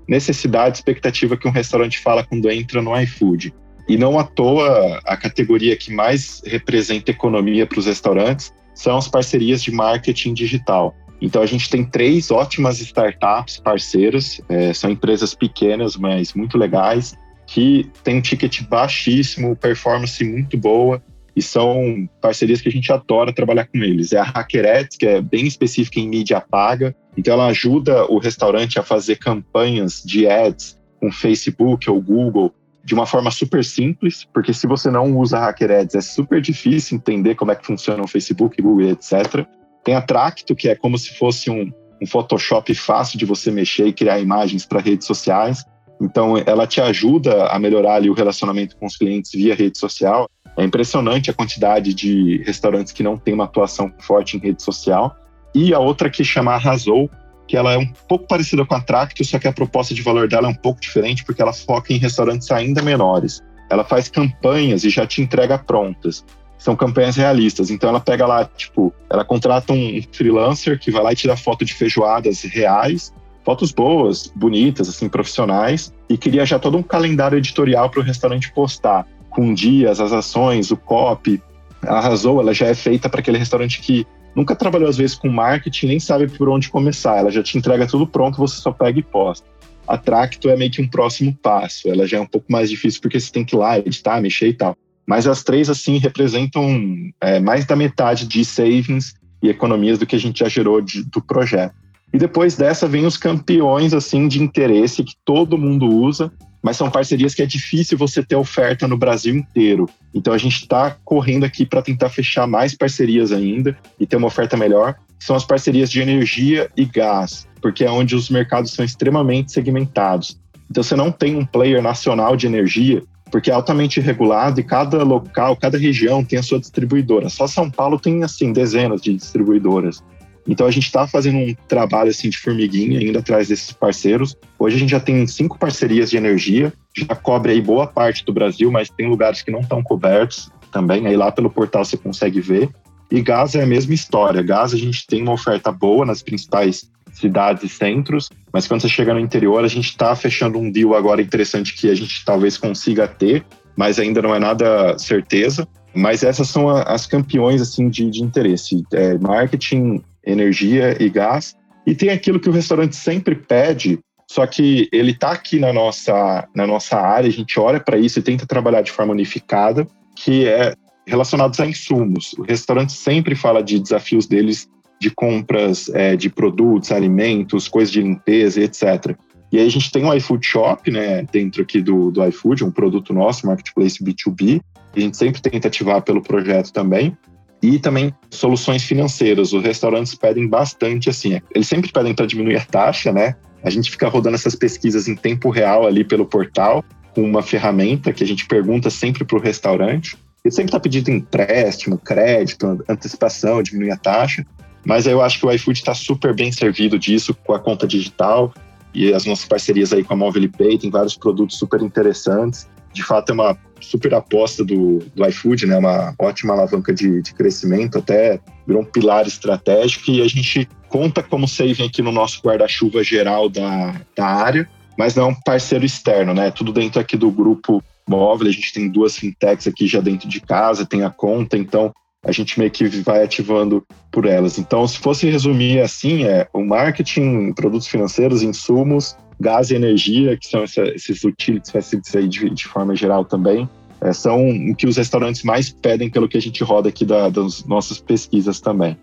necessidade, 0.10 0.78
expectativa 0.78 1.38
que 1.38 1.48
um 1.48 1.52
restaurante 1.52 2.00
fala 2.00 2.26
quando 2.26 2.52
entra 2.52 2.82
no 2.82 3.00
iFood. 3.02 3.54
E 3.88 3.98
não 3.98 4.20
à 4.20 4.26
toa, 4.26 5.00
a 5.06 5.16
categoria 5.16 5.78
que 5.78 5.94
mais 5.94 6.42
representa 6.46 7.12
economia 7.12 7.66
para 7.66 7.80
os 7.80 7.86
restaurantes 7.86 8.54
são 8.80 8.98
as 8.98 9.10
parcerias 9.10 9.62
de 9.62 9.72
marketing 9.72 10.34
digital. 10.34 10.96
Então 11.22 11.42
a 11.42 11.46
gente 11.46 11.70
tem 11.70 11.84
três 11.84 12.32
ótimas 12.32 12.80
startups 12.80 13.60
parceiras, 13.60 14.40
é, 14.48 14.72
são 14.74 14.90
empresas 14.90 15.34
pequenas, 15.36 15.98
mas 15.98 16.34
muito 16.34 16.58
legais, 16.58 17.14
que 17.46 17.92
têm 18.06 18.20
um 18.20 18.22
ticket 18.22 18.62
baixíssimo, 18.64 19.54
performance 19.54 20.24
muito 20.24 20.58
boa, 20.58 21.04
e 21.36 21.42
são 21.42 22.08
parcerias 22.22 22.62
que 22.62 22.70
a 22.70 22.72
gente 22.72 22.90
adora 22.90 23.34
trabalhar 23.34 23.66
com 23.66 23.80
eles. 23.80 24.14
É 24.14 24.20
a 24.20 24.24
Hackerets, 24.24 24.96
que 24.98 25.06
é 25.06 25.20
bem 25.20 25.46
específica 25.46 26.00
em 26.00 26.08
mídia 26.08 26.40
paga, 26.40 26.96
então 27.18 27.34
ela 27.34 27.48
ajuda 27.48 28.06
o 28.06 28.18
restaurante 28.18 28.80
a 28.80 28.84
fazer 28.84 29.18
campanhas 29.18 30.02
de 30.06 30.26
ads 30.26 30.80
com 31.02 31.12
Facebook 31.12 31.90
ou 31.90 32.02
Google 32.02 32.54
de 32.90 32.96
uma 32.96 33.06
forma 33.06 33.30
super 33.30 33.64
simples, 33.64 34.28
porque 34.34 34.52
se 34.52 34.66
você 34.66 34.90
não 34.90 35.16
usa 35.16 35.38
Hacker 35.38 35.70
Ads, 35.70 35.94
é 35.94 36.02
super 36.02 36.42
difícil 36.42 36.98
entender 36.98 37.36
como 37.36 37.52
é 37.52 37.56
que 37.56 37.64
funciona 37.64 38.04
o 38.04 38.08
Facebook, 38.08 38.60
Google, 38.60 38.90
etc. 38.90 39.46
Tem 39.84 39.94
a 39.94 40.02
Tracto, 40.02 40.56
que 40.56 40.68
é 40.68 40.76
como 40.76 40.98
se 40.98 41.16
fosse 41.16 41.52
um, 41.52 41.72
um 42.02 42.08
Photoshop 42.08 42.74
fácil 42.74 43.20
de 43.20 43.28
você 43.28 43.52
mexer 43.52 43.86
e 43.86 43.94
criar 43.94 44.20
imagens 44.20 44.66
para 44.66 44.82
redes 44.82 45.06
sociais. 45.06 45.64
Então, 46.02 46.36
ela 46.44 46.66
te 46.66 46.82
ajuda 46.82 47.46
a 47.50 47.60
melhorar 47.60 47.94
ali, 47.94 48.10
o 48.10 48.14
relacionamento 48.14 48.76
com 48.76 48.88
os 48.88 48.98
clientes 48.98 49.34
via 49.34 49.54
rede 49.54 49.78
social. 49.78 50.28
É 50.58 50.64
impressionante 50.64 51.30
a 51.30 51.34
quantidade 51.34 51.94
de 51.94 52.42
restaurantes 52.44 52.92
que 52.92 53.04
não 53.04 53.20
tem 53.20 53.36
uma 53.36 53.44
atuação 53.44 53.94
forte 54.00 54.36
em 54.36 54.40
rede 54.40 54.64
social. 54.64 55.16
E 55.54 55.76
a 55.76 55.80
outra 55.80 56.10
que 56.10 56.24
chama 56.24 56.54
Arrasou, 56.54 57.08
que 57.50 57.58
ela 57.58 57.74
é 57.74 57.78
um 57.80 57.88
pouco 58.08 58.28
parecida 58.28 58.64
com 58.64 58.76
a 58.76 58.80
Tracto, 58.80 59.26
só 59.26 59.40
que 59.40 59.48
a 59.48 59.52
proposta 59.52 59.92
de 59.96 60.04
valor 60.04 60.28
dela 60.28 60.48
é 60.48 60.52
um 60.52 60.56
pouco 60.56 60.80
diferente, 60.80 61.26
porque 61.26 61.42
ela 61.42 61.52
foca 61.52 61.92
em 61.92 61.98
restaurantes 61.98 62.52
ainda 62.52 62.80
menores. 62.80 63.42
Ela 63.72 63.84
faz 63.84 64.08
campanhas 64.08 64.84
e 64.84 64.90
já 64.92 65.08
te 65.08 65.20
entrega 65.20 65.58
prontas. 65.58 66.24
São 66.60 66.76
campanhas 66.76 67.16
realistas. 67.16 67.72
Então 67.72 67.90
ela 67.90 68.00
pega 68.00 68.28
lá, 68.28 68.46
tipo, 68.46 68.94
ela 69.10 69.26
contrata 69.26 69.74
um 69.74 70.00
freelancer 70.12 70.78
que 70.78 70.92
vai 70.92 71.02
lá 71.02 71.12
e 71.12 71.16
tira 71.16 71.36
foto 71.36 71.66
de 71.66 71.74
feijoadas 71.74 72.44
reais, 72.44 73.12
fotos 73.44 73.72
boas, 73.72 74.32
bonitas, 74.36 74.88
assim, 74.88 75.10
profissionais, 75.10 75.92
e 76.08 76.20
cria 76.20 76.46
já 76.46 76.60
todo 76.60 76.78
um 76.78 76.84
calendário 76.84 77.40
editorial 77.40 77.90
para 77.90 78.02
o 78.02 78.04
restaurante 78.04 78.54
postar, 78.54 79.08
com 79.32 79.56
dias, 79.56 80.00
as 80.00 80.14
ações, 80.14 80.70
o 80.70 80.78
copy. 80.78 81.42
A 81.82 81.96
Arrasou, 81.96 82.42
ela 82.42 82.54
já 82.54 82.68
é 82.68 82.76
feita 82.76 83.10
para 83.10 83.22
aquele 83.22 83.40
restaurante 83.40 83.82
que 83.82 84.06
nunca 84.36 84.56
trabalhou 84.56 84.90
às 84.90 84.98
vezes 84.98 85.16
com 85.16 85.30
marketing, 85.30 85.88
nem 85.88 86.00
sabe 86.00 86.28
por 86.28 86.50
onde 86.50 86.70
começar. 86.70 87.18
Ela 87.18 87.32
já 87.32 87.44
te 87.44 87.58
entrega 87.58 87.88
tudo 87.88 88.08
pronto, 88.08 88.38
você 88.38 88.62
só 88.62 88.72
pega 88.72 89.00
e 89.00 89.04
posta. 89.04 89.48
A 89.88 89.98
Tracto 89.98 90.50
é 90.50 90.56
meio 90.56 90.72
que 90.72 90.82
um 90.82 90.88
próximo 90.88 91.36
passo. 91.42 91.90
Ela 91.90 92.08
já 92.08 92.18
é 92.18 92.22
um 92.22 92.28
pouco 92.28 92.52
mais 92.52 92.70
difícil 92.70 93.02
porque 93.02 93.20
você 93.20 93.32
tem 93.32 93.44
que 93.44 93.56
ir 93.56 93.60
lá, 93.60 93.80
editar, 93.80 94.22
mexer 94.22 94.50
e 94.50 94.54
tal. 94.54 94.76
Mas 95.08 95.26
as 95.26 95.44
três, 95.44 95.70
assim, 95.70 95.98
representam 95.98 97.12
é, 97.20 97.40
mais 97.40 97.66
da 97.66 97.76
metade 97.76 98.28
de 98.28 98.46
savings 98.46 99.16
e 99.42 99.50
economias 99.50 99.98
do 99.98 100.06
que 100.06 100.16
a 100.16 100.20
gente 100.20 100.40
já 100.40 100.48
gerou 100.48 100.80
de, 100.82 101.04
do 101.04 101.20
projeto. 101.20 101.74
E 102.14 102.18
depois 102.18 102.56
dessa 102.56 102.88
vem 102.88 103.06
os 103.06 103.18
campeões, 103.18 103.94
assim, 103.94 104.28
de 104.28 104.42
interesse 104.42 105.04
que 105.04 105.14
todo 105.26 105.58
mundo 105.58 105.88
usa, 105.88 106.32
mas 106.62 106.78
são 106.78 106.90
parcerias 106.90 107.34
que 107.34 107.42
é 107.42 107.46
difícil 107.46 107.98
você 107.98 108.24
ter 108.24 108.36
oferta 108.36 108.88
no 108.88 108.98
Brasil 108.98 109.36
inteiro. 109.36 109.90
Então 110.14 110.34
a 110.34 110.38
gente 110.38 110.58
está 110.58 110.96
correndo 111.04 111.46
aqui 111.46 111.66
para 111.66 111.82
tentar 111.82 112.10
fechar 112.10 112.48
mais 112.48 112.76
parcerias 112.76 113.32
ainda 113.32 113.78
e 114.00 114.06
ter 114.06 114.18
uma 114.18 114.28
oferta 114.28 114.58
melhor. 114.58 114.96
São 115.20 115.36
as 115.36 115.46
parcerias 115.46 115.90
de 115.90 116.02
energia 116.02 116.70
e 116.76 116.86
gás, 116.86 117.48
porque 117.62 117.84
é 117.84 117.92
onde 117.92 118.16
os 118.16 118.30
mercados 118.30 118.72
são 118.72 118.84
extremamente 118.84 119.52
segmentados. 119.52 120.40
Então 120.70 120.84
você 120.84 120.96
não 120.96 121.12
tem 121.12 121.36
um 121.36 121.46
player 121.46 121.82
nacional 121.82 122.36
de 122.36 122.46
energia, 122.46 123.02
porque 123.32 123.50
é 123.50 123.54
altamente 123.54 124.00
regulado 124.00 124.60
e 124.60 124.64
cada 124.64 125.04
local, 125.04 125.56
cada 125.56 125.78
região 125.78 126.24
tem 126.24 126.40
a 126.40 126.44
sua 126.44 126.60
distribuidora. 126.60 127.30
Só 127.30 127.48
São 127.48 127.70
Paulo 127.70 128.00
tem 128.00 128.24
assim 128.24 128.52
dezenas 128.52 129.02
de 129.02 129.14
distribuidoras. 129.14 130.04
Então 130.50 130.66
a 130.66 130.72
gente 130.72 130.86
está 130.86 131.06
fazendo 131.06 131.38
um 131.38 131.54
trabalho 131.68 132.10
assim 132.10 132.28
de 132.28 132.38
formiguinha 132.40 133.00
ainda 133.00 133.20
atrás 133.20 133.48
desses 133.48 133.72
parceiros. 133.72 134.36
Hoje 134.58 134.78
a 134.78 134.80
gente 134.80 134.90
já 134.90 135.00
tem 135.00 135.26
cinco 135.28 135.60
parcerias 135.60 136.10
de 136.10 136.18
energia, 136.18 136.74
já 136.98 137.14
cobre 137.16 137.52
aí 137.52 137.62
boa 137.62 137.86
parte 137.86 138.26
do 138.26 138.34
Brasil, 138.34 138.72
mas 138.72 138.90
tem 138.90 139.08
lugares 139.08 139.44
que 139.44 139.52
não 139.52 139.60
estão 139.60 139.84
cobertos 139.84 140.50
também. 140.72 141.06
Aí 141.06 141.16
lá 141.16 141.32
pelo 141.32 141.52
portal 141.52 141.86
você 141.86 141.96
consegue 141.96 142.42
ver. 142.42 142.68
E 143.12 143.22
gás 143.22 143.54
é 143.54 143.62
a 143.62 143.68
mesma 143.68 143.94
história. 143.94 144.42
Gás 144.42 144.74
a 144.74 144.78
gente 144.78 145.06
tem 145.06 145.22
uma 145.22 145.34
oferta 145.34 145.72
boa 145.72 146.04
nas 146.04 146.24
principais 146.24 146.90
cidades 147.14 147.64
e 147.64 147.70
centros, 147.70 148.30
mas 148.52 148.68
quando 148.68 148.82
você 148.82 148.90
chega 148.90 149.14
no 149.14 149.20
interior, 149.20 149.64
a 149.64 149.68
gente 149.68 149.90
está 149.90 150.16
fechando 150.16 150.58
um 150.58 150.72
deal 150.72 150.96
agora 150.96 151.22
interessante 151.22 151.76
que 151.76 151.90
a 151.90 151.96
gente 151.96 152.24
talvez 152.26 152.58
consiga 152.58 153.08
ter, 153.08 153.44
mas 153.76 154.00
ainda 154.00 154.22
não 154.22 154.34
é 154.34 154.40
nada 154.40 154.98
certeza. 154.98 155.68
Mas 155.94 156.24
essas 156.24 156.48
são 156.50 156.70
as 156.70 157.08
campeões 157.08 157.62
assim 157.62 157.90
de, 157.90 158.10
de 158.10 158.22
interesse: 158.22 158.84
é, 158.94 159.18
marketing, 159.18 160.04
energia 160.26 160.96
e 161.02 161.10
gás. 161.10 161.56
E 161.86 161.96
tem 161.96 162.10
aquilo 162.10 162.40
que 162.40 162.50
o 162.50 162.52
restaurante 162.52 162.96
sempre 162.96 163.36
pede, 163.36 164.00
só 164.30 164.46
que 164.46 164.88
ele 164.92 165.12
está 165.12 165.32
aqui 165.32 165.60
na 165.60 165.74
nossa, 165.74 166.48
na 166.56 166.68
nossa 166.68 166.98
área, 166.98 167.28
a 167.28 167.32
gente 167.32 167.60
olha 167.60 167.80
para 167.80 167.98
isso 167.98 168.20
e 168.20 168.22
tenta 168.22 168.46
trabalhar 168.46 168.82
de 168.82 168.92
forma 168.92 169.12
unificada, 169.12 169.88
que 170.16 170.46
é 170.46 170.74
relacionados 171.08 171.60
a 171.60 171.66
insumos. 171.66 172.34
O 172.38 172.44
restaurante 172.44 172.94
sempre 172.94 173.34
fala 173.34 173.64
de 173.64 173.80
desafios 173.80 174.28
deles 174.28 174.70
de 175.00 175.10
compras 175.10 175.90
é, 175.90 176.16
de 176.16 176.30
produtos, 176.30 176.92
alimentos, 176.92 177.68
coisas 177.68 177.92
de 177.92 178.02
limpeza, 178.02 178.62
etc. 178.62 179.18
E 179.52 179.58
aí 179.58 179.66
a 179.66 179.72
gente 179.72 179.92
tem 179.92 180.06
o 180.06 180.14
iFood 180.14 180.46
Shop, 180.46 180.92
né, 180.92 181.24
dentro 181.32 181.64
aqui 181.64 181.82
do, 181.82 182.12
do 182.12 182.24
iFood, 182.28 182.64
um 182.64 182.72
produto 182.72 183.14
nosso, 183.14 183.48
marketplace 183.48 184.04
B2B, 184.04 184.62
a 184.96 185.00
gente 185.00 185.18
sempre 185.18 185.42
tenta 185.42 185.68
ativar 185.68 186.02
pelo 186.02 186.22
projeto 186.22 186.72
também. 186.72 187.18
E 187.62 187.78
também 187.78 188.14
soluções 188.30 188.84
financeiras. 188.84 189.52
Os 189.54 189.64
restaurantes 189.64 190.16
pedem 190.16 190.48
bastante, 190.48 191.10
assim, 191.10 191.42
eles 191.54 191.68
sempre 191.68 191.92
pedem 191.92 192.14
para 192.14 192.26
diminuir 192.26 192.58
a 192.58 192.66
taxa, 192.66 193.12
né? 193.12 193.36
A 193.64 193.70
gente 193.70 193.92
fica 193.92 194.08
rodando 194.08 194.36
essas 194.36 194.56
pesquisas 194.56 195.08
em 195.08 195.16
tempo 195.16 195.50
real 195.50 195.86
ali 195.86 196.04
pelo 196.04 196.26
portal, 196.26 196.84
com 197.14 197.22
uma 197.22 197.42
ferramenta 197.42 198.14
que 198.14 198.24
a 198.24 198.28
gente 198.28 198.46
pergunta 198.46 198.90
sempre 198.90 199.26
para 199.26 199.38
o 199.38 199.42
restaurante. 199.42 200.18
Ele 200.44 200.54
sempre 200.54 200.70
está 200.70 200.80
pedindo 200.80 201.12
empréstimo, 201.12 201.98
crédito, 201.98 202.82
antecipação, 202.88 203.62
diminuir 203.62 203.92
a 203.92 203.98
taxa. 203.98 204.46
Mas 204.86 205.06
eu 205.06 205.22
acho 205.22 205.40
que 205.40 205.46
o 205.46 205.52
iFood 205.52 205.80
está 205.80 205.94
super 205.94 206.34
bem 206.34 206.52
servido 206.54 206.98
disso 206.98 207.36
com 207.46 207.54
a 207.54 207.60
conta 207.60 207.86
digital 207.86 208.54
e 208.94 209.14
as 209.14 209.26
nossas 209.26 209.46
parcerias 209.46 209.92
aí 209.92 210.04
com 210.04 210.14
a 210.14 210.18
Mobile 210.18 210.48
Pay, 210.48 210.78
tem 210.78 210.90
vários 210.90 211.16
produtos 211.16 211.58
super 211.58 211.82
interessantes 211.82 212.68
de 212.94 213.04
fato 213.04 213.32
é 213.32 213.34
uma 213.34 213.58
super 213.82 214.14
aposta 214.14 214.64
do, 214.64 215.00
do 215.16 215.26
iFood, 215.28 215.66
né? 215.66 215.78
Uma 215.78 216.14
ótima 216.20 216.54
alavanca 216.54 216.94
de, 216.94 217.22
de 217.22 217.34
crescimento, 217.34 217.98
até 217.98 218.40
virou 218.68 218.82
um 218.82 218.86
pilar 218.86 219.26
estratégico 219.28 220.12
e 220.12 220.22
a 220.22 220.28
gente 220.28 220.68
conta 220.88 221.24
como 221.24 221.48
saving 221.48 221.86
aqui 221.86 222.02
no 222.02 222.12
nosso 222.12 222.42
guarda-chuva 222.42 223.04
geral 223.04 223.50
da, 223.50 223.96
da 224.16 224.26
área, 224.26 224.70
mas 224.98 225.16
não 225.16 225.24
é 225.24 225.28
um 225.28 225.36
parceiro 225.36 225.86
externo, 225.86 226.34
né? 226.34 226.52
Tudo 226.52 226.74
dentro 226.74 227.00
aqui 227.00 227.16
do 227.16 227.32
grupo 227.32 227.84
móvel, 228.08 228.48
a 228.48 228.52
gente 228.52 228.74
tem 228.74 228.90
duas 228.90 229.18
fintechs 229.18 229.68
aqui 229.68 229.88
já 229.88 230.02
dentro 230.02 230.28
de 230.28 230.42
casa, 230.42 230.86
tem 230.86 231.04
a 231.04 231.10
conta, 231.10 231.58
então 231.58 231.94
a 232.24 232.32
gente 232.32 232.60
meio 232.60 232.72
que 232.72 232.86
vai 232.88 233.24
ativando 233.24 233.86
por 234.12 234.26
elas. 234.26 234.58
Então, 234.58 234.86
se 234.88 234.98
fosse 234.98 235.30
resumir 235.30 235.80
assim, 235.80 236.26
é 236.26 236.48
o 236.52 236.64
marketing, 236.64 237.54
produtos 237.54 237.88
financeiros, 237.88 238.42
insumos, 238.42 239.16
gás 239.40 239.72
e 239.72 239.76
energia, 239.76 240.38
que 240.38 240.48
são 240.48 240.64
essa, 240.64 240.84
esses 240.84 241.24
utilities 241.24 241.72
facilities 241.72 242.16
aí 242.16 242.28
de, 242.28 242.50
de 242.50 242.66
forma 242.66 242.96
geral 242.96 243.24
também, 243.24 243.68
é, 244.02 244.14
são 244.14 244.50
o 244.50 244.76
que 244.76 244.88
os 244.88 244.98
restaurantes 244.98 245.44
mais 245.44 245.70
pedem 245.70 246.10
pelo 246.10 246.28
que 246.28 246.38
a 246.38 246.42
gente 246.42 246.64
roda 246.64 246.90
aqui 246.90 247.06
da, 247.06 247.30
das 247.30 247.66
nossas 247.66 248.00
pesquisas 248.00 248.62
também. 248.62 248.98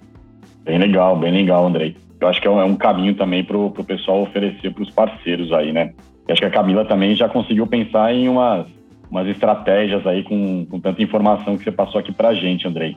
Bem 0.64 0.78
legal, 0.78 1.18
bem 1.18 1.32
legal, 1.32 1.66
Andrei. 1.66 1.96
Eu 2.20 2.28
acho 2.28 2.40
que 2.40 2.48
é 2.48 2.50
um, 2.50 2.60
é 2.60 2.64
um 2.64 2.76
caminho 2.76 3.14
também 3.14 3.44
para 3.44 3.56
o 3.56 3.70
pessoal 3.70 4.22
oferecer 4.22 4.72
para 4.72 4.82
os 4.82 4.90
parceiros 4.90 5.52
aí, 5.52 5.72
né? 5.72 5.92
E 6.26 6.32
acho 6.32 6.40
que 6.40 6.46
a 6.46 6.50
Camila 6.50 6.84
também 6.84 7.14
já 7.14 7.28
conseguiu 7.28 7.66
pensar 7.66 8.12
em 8.12 8.28
umas, 8.28 8.66
umas 9.10 9.28
estratégias 9.28 10.06
aí 10.06 10.22
com, 10.22 10.66
com 10.66 10.80
tanta 10.80 11.02
informação 11.02 11.56
que 11.56 11.64
você 11.64 11.70
passou 11.70 12.00
aqui 12.00 12.10
para 12.10 12.28
a 12.28 12.34
gente, 12.34 12.66
Andrei. 12.66 12.96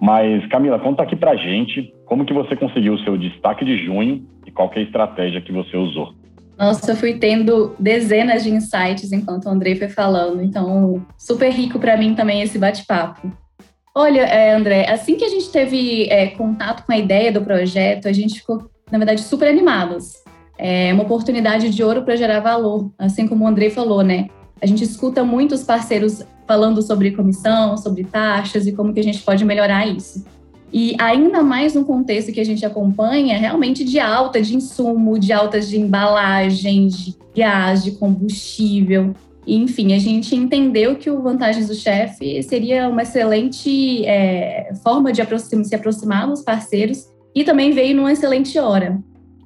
Mas, 0.00 0.44
Camila, 0.48 0.78
conta 0.78 1.02
aqui 1.02 1.16
para 1.16 1.30
a 1.30 1.36
gente 1.36 1.92
como 2.04 2.24
que 2.24 2.34
você 2.34 2.54
conseguiu 2.54 2.94
o 2.94 2.98
seu 2.98 3.16
destaque 3.16 3.64
de 3.64 3.78
junho 3.78 4.26
e 4.46 4.50
qual 4.50 4.70
é 4.74 4.80
a 4.80 4.82
estratégia 4.82 5.40
que 5.40 5.52
você 5.52 5.76
usou. 5.76 6.12
Nossa, 6.58 6.92
eu 6.92 6.96
fui 6.96 7.14
tendo 7.18 7.74
dezenas 7.78 8.42
de 8.42 8.50
insights 8.50 9.12
enquanto 9.12 9.44
o 9.44 9.50
Andrei 9.50 9.76
foi 9.76 9.88
falando, 9.88 10.42
então 10.42 11.04
super 11.18 11.50
rico 11.50 11.78
para 11.78 11.96
mim 11.96 12.14
também 12.14 12.40
esse 12.40 12.58
bate-papo. 12.58 13.30
Olha, 13.94 14.22
é, 14.22 14.54
André, 14.54 14.90
assim 14.90 15.16
que 15.16 15.24
a 15.24 15.28
gente 15.28 15.50
teve 15.50 16.08
é, 16.10 16.28
contato 16.28 16.84
com 16.84 16.92
a 16.92 16.98
ideia 16.98 17.32
do 17.32 17.42
projeto, 17.42 18.08
a 18.08 18.12
gente 18.12 18.40
ficou, 18.40 18.70
na 18.90 18.98
verdade, 18.98 19.22
super 19.22 19.48
animados. 19.48 20.14
É 20.58 20.92
uma 20.92 21.02
oportunidade 21.02 21.70
de 21.70 21.82
ouro 21.82 22.02
para 22.02 22.16
gerar 22.16 22.40
valor, 22.40 22.90
assim 22.98 23.26
como 23.26 23.44
o 23.44 23.48
Andrei 23.48 23.70
falou, 23.70 24.02
né? 24.02 24.28
A 24.60 24.66
gente 24.66 24.84
escuta 24.84 25.22
muitos 25.22 25.62
parceiros 25.62 26.22
falando 26.46 26.80
sobre 26.80 27.10
comissão, 27.10 27.76
sobre 27.76 28.04
taxas 28.04 28.66
e 28.66 28.72
como 28.72 28.92
que 28.92 29.00
a 29.00 29.02
gente 29.02 29.22
pode 29.22 29.44
melhorar 29.44 29.86
isso. 29.86 30.24
E 30.72 30.94
ainda 30.98 31.42
mais 31.42 31.74
no 31.74 31.84
contexto 31.84 32.32
que 32.32 32.40
a 32.40 32.44
gente 32.44 32.66
acompanha, 32.66 33.38
realmente 33.38 33.84
de 33.84 33.98
alta 33.98 34.42
de 34.42 34.56
insumo, 34.56 35.18
de 35.18 35.32
altas 35.32 35.68
de 35.68 35.78
embalagem, 35.78 36.88
de 36.88 37.14
gás, 37.36 37.84
de 37.84 37.92
combustível. 37.92 39.14
Enfim, 39.46 39.92
a 39.94 39.98
gente 39.98 40.34
entendeu 40.34 40.96
que 40.96 41.08
o 41.08 41.22
Vantagens 41.22 41.68
do 41.68 41.74
Chefe 41.74 42.42
seria 42.42 42.88
uma 42.88 43.02
excelente 43.02 44.04
é, 44.04 44.72
forma 44.82 45.12
de 45.12 45.22
aproximar, 45.22 45.64
se 45.64 45.74
aproximar 45.74 46.26
dos 46.26 46.42
parceiros 46.42 47.06
e 47.32 47.44
também 47.44 47.70
veio 47.70 47.94
numa 47.94 48.12
excelente 48.12 48.58
hora. 48.58 48.98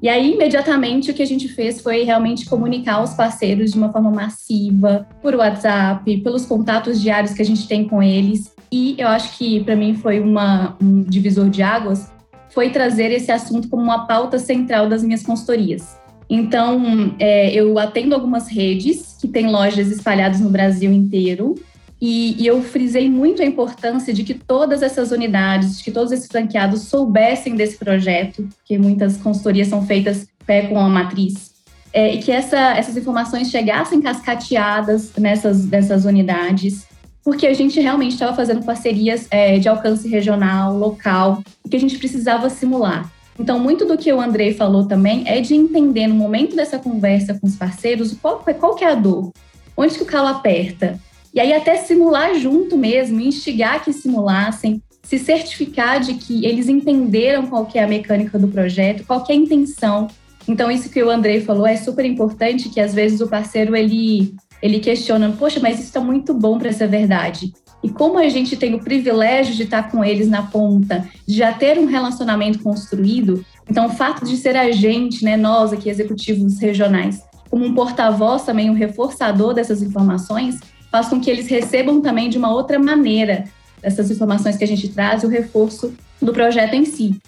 E 0.02 0.08
aí, 0.08 0.32
imediatamente, 0.32 1.10
o 1.10 1.14
que 1.14 1.22
a 1.22 1.26
gente 1.26 1.46
fez 1.48 1.82
foi 1.82 2.04
realmente 2.04 2.46
comunicar 2.48 2.94
aos 2.94 3.12
parceiros 3.12 3.72
de 3.72 3.76
uma 3.76 3.92
forma 3.92 4.10
massiva, 4.10 5.06
por 5.20 5.34
WhatsApp, 5.34 6.16
pelos 6.22 6.46
contatos 6.46 7.02
diários 7.02 7.34
que 7.34 7.42
a 7.42 7.44
gente 7.44 7.68
tem 7.68 7.86
com 7.86 8.02
eles. 8.02 8.50
E 8.72 8.94
eu 8.98 9.08
acho 9.08 9.36
que, 9.36 9.64
para 9.64 9.74
mim, 9.74 9.94
foi 9.94 10.20
uma, 10.20 10.76
um 10.80 11.02
divisor 11.02 11.50
de 11.50 11.62
águas, 11.62 12.10
foi 12.50 12.70
trazer 12.70 13.10
esse 13.10 13.30
assunto 13.32 13.68
como 13.68 13.82
uma 13.82 14.06
pauta 14.06 14.38
central 14.38 14.88
das 14.88 15.02
minhas 15.02 15.22
consultorias. 15.22 15.98
Então, 16.28 17.14
é, 17.18 17.52
eu 17.52 17.76
atendo 17.78 18.14
algumas 18.14 18.48
redes 18.48 19.16
que 19.20 19.26
têm 19.26 19.50
lojas 19.50 19.88
espalhadas 19.90 20.40
no 20.40 20.50
Brasil 20.50 20.92
inteiro, 20.92 21.56
e, 22.00 22.40
e, 22.42 22.46
eu 22.46 22.62
frisei 22.62 23.10
muito 23.10 23.42
a 23.42 23.44
importância 23.44 24.14
de 24.14 24.24
que 24.24 24.32
todas 24.32 24.82
essas 24.82 25.10
unidades, 25.10 25.76
de 25.76 25.84
que 25.84 25.90
todos 25.90 26.10
esses 26.10 26.28
franqueados 26.28 26.82
soubessem 26.82 27.54
desse 27.54 27.76
projeto, 27.76 28.48
que 28.64 28.78
muitas 28.78 29.18
consultorias 29.18 29.68
são 29.68 29.86
feitas 29.86 30.26
é, 30.48 30.62
com 30.62 30.78
a 30.78 30.88
matriz, 30.88 31.50
é, 31.92 32.14
e 32.14 32.22
que 32.22 32.32
essa, 32.32 32.74
essas 32.74 32.96
informações 32.96 33.50
chegassem 33.50 34.00
cascateadas 34.00 35.12
nessas, 35.18 35.66
nessas 35.66 36.06
unidades, 36.06 36.86
porque 37.24 37.46
a 37.46 37.54
gente 37.54 37.78
realmente 37.80 38.12
estava 38.12 38.34
fazendo 38.34 38.64
parcerias 38.64 39.26
é, 39.30 39.58
de 39.58 39.68
alcance 39.68 40.08
regional, 40.08 40.76
local, 40.76 41.42
que 41.68 41.76
a 41.76 41.80
gente 41.80 41.98
precisava 41.98 42.48
simular. 42.48 43.10
Então, 43.38 43.58
muito 43.58 43.86
do 43.86 43.96
que 43.96 44.12
o 44.12 44.20
Andrei 44.20 44.52
falou 44.52 44.86
também 44.86 45.24
é 45.26 45.40
de 45.40 45.54
entender 45.54 46.06
no 46.06 46.14
momento 46.14 46.54
dessa 46.54 46.78
conversa 46.78 47.34
com 47.34 47.46
os 47.46 47.56
parceiros 47.56 48.16
qual, 48.20 48.44
qual 48.58 48.74
que 48.74 48.84
é 48.84 48.90
a 48.90 48.94
dor, 48.94 49.32
onde 49.76 49.94
que 49.94 50.02
o 50.02 50.06
calo 50.06 50.28
aperta, 50.28 50.98
e 51.32 51.40
aí 51.40 51.52
até 51.52 51.76
simular 51.76 52.34
junto 52.34 52.76
mesmo, 52.76 53.20
instigar 53.20 53.82
que 53.84 53.92
simulassem, 53.92 54.82
se 55.02 55.18
certificar 55.18 56.00
de 56.00 56.14
que 56.14 56.44
eles 56.44 56.68
entenderam 56.68 57.46
qual 57.46 57.64
que 57.66 57.78
é 57.78 57.84
a 57.84 57.88
mecânica 57.88 58.38
do 58.38 58.48
projeto, 58.48 59.04
qual 59.06 59.22
que 59.22 59.32
é 59.32 59.34
a 59.34 59.38
intenção. 59.38 60.08
Então 60.46 60.70
isso 60.70 60.90
que 60.90 61.02
o 61.02 61.10
Andrei 61.10 61.40
falou 61.40 61.66
é 61.66 61.76
super 61.76 62.04
importante, 62.04 62.68
que 62.68 62.80
às 62.80 62.92
vezes 62.92 63.20
o 63.20 63.28
parceiro 63.28 63.74
ele 63.76 64.34
ele 64.62 64.78
questiona, 64.78 65.30
poxa, 65.38 65.60
mas 65.60 65.76
isso 65.76 65.88
está 65.88 66.00
muito 66.00 66.34
bom 66.34 66.58
para 66.58 66.72
ser 66.72 66.88
verdade. 66.88 67.52
E 67.82 67.88
como 67.88 68.18
a 68.18 68.28
gente 68.28 68.56
tem 68.56 68.74
o 68.74 68.80
privilégio 68.80 69.54
de 69.54 69.62
estar 69.62 69.90
com 69.90 70.04
eles 70.04 70.28
na 70.28 70.42
ponta, 70.42 71.08
de 71.26 71.36
já 71.36 71.52
ter 71.52 71.78
um 71.78 71.86
relacionamento 71.86 72.58
construído, 72.58 73.44
então 73.68 73.86
o 73.86 73.90
fato 73.90 74.24
de 74.24 74.36
ser 74.36 74.56
a 74.56 74.70
gente, 74.70 75.24
né, 75.24 75.36
nós 75.36 75.72
aqui 75.72 75.88
executivos 75.88 76.58
regionais, 76.58 77.22
como 77.48 77.64
um 77.64 77.74
porta-voz 77.74 78.44
também, 78.44 78.68
um 78.68 78.74
reforçador 78.74 79.54
dessas 79.54 79.82
informações, 79.82 80.60
faz 80.90 81.08
com 81.08 81.20
que 81.20 81.30
eles 81.30 81.48
recebam 81.48 82.00
também 82.00 82.28
de 82.28 82.36
uma 82.36 82.52
outra 82.52 82.78
maneira 82.78 83.44
essas 83.82 84.10
informações 84.10 84.56
que 84.56 84.64
a 84.64 84.68
gente 84.68 84.88
traz 84.88 85.22
e 85.22 85.26
o 85.26 85.28
reforço 85.28 85.94
do 86.20 86.32
projeto 86.32 86.74
em 86.74 86.84
si. 86.84 87.18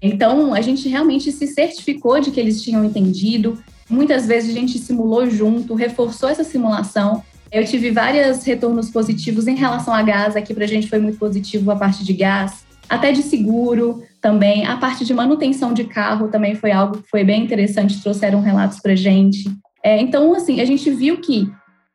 Então, 0.00 0.52
a 0.52 0.60
gente 0.60 0.88
realmente 0.88 1.30
se 1.30 1.46
certificou 1.46 2.20
de 2.20 2.30
que 2.30 2.40
eles 2.40 2.60
tinham 2.62 2.84
entendido. 2.84 3.58
Muitas 3.88 4.26
vezes 4.26 4.50
a 4.50 4.58
gente 4.58 4.78
simulou 4.78 5.28
junto, 5.28 5.74
reforçou 5.74 6.28
essa 6.28 6.44
simulação. 6.44 7.22
Eu 7.50 7.64
tive 7.64 7.90
vários 7.90 8.44
retornos 8.44 8.90
positivos 8.90 9.46
em 9.46 9.54
relação 9.54 9.92
a 9.92 10.02
gás, 10.02 10.36
aqui 10.36 10.54
para 10.54 10.64
a 10.64 10.68
gente 10.68 10.88
foi 10.88 10.98
muito 10.98 11.18
positivo 11.18 11.70
a 11.70 11.76
parte 11.76 12.04
de 12.04 12.12
gás, 12.12 12.64
até 12.88 13.12
de 13.12 13.22
seguro 13.22 14.02
também. 14.20 14.66
A 14.66 14.76
parte 14.76 15.04
de 15.04 15.12
manutenção 15.12 15.74
de 15.74 15.84
carro 15.84 16.28
também 16.28 16.54
foi 16.54 16.72
algo 16.72 17.02
que 17.02 17.10
foi 17.10 17.24
bem 17.24 17.44
interessante, 17.44 18.00
trouxeram 18.00 18.40
relatos 18.40 18.80
para 18.80 18.92
a 18.92 18.96
gente. 18.96 19.50
É, 19.84 20.00
então, 20.00 20.34
assim, 20.34 20.60
a 20.60 20.64
gente 20.64 20.90
viu 20.90 21.20
que 21.20 21.50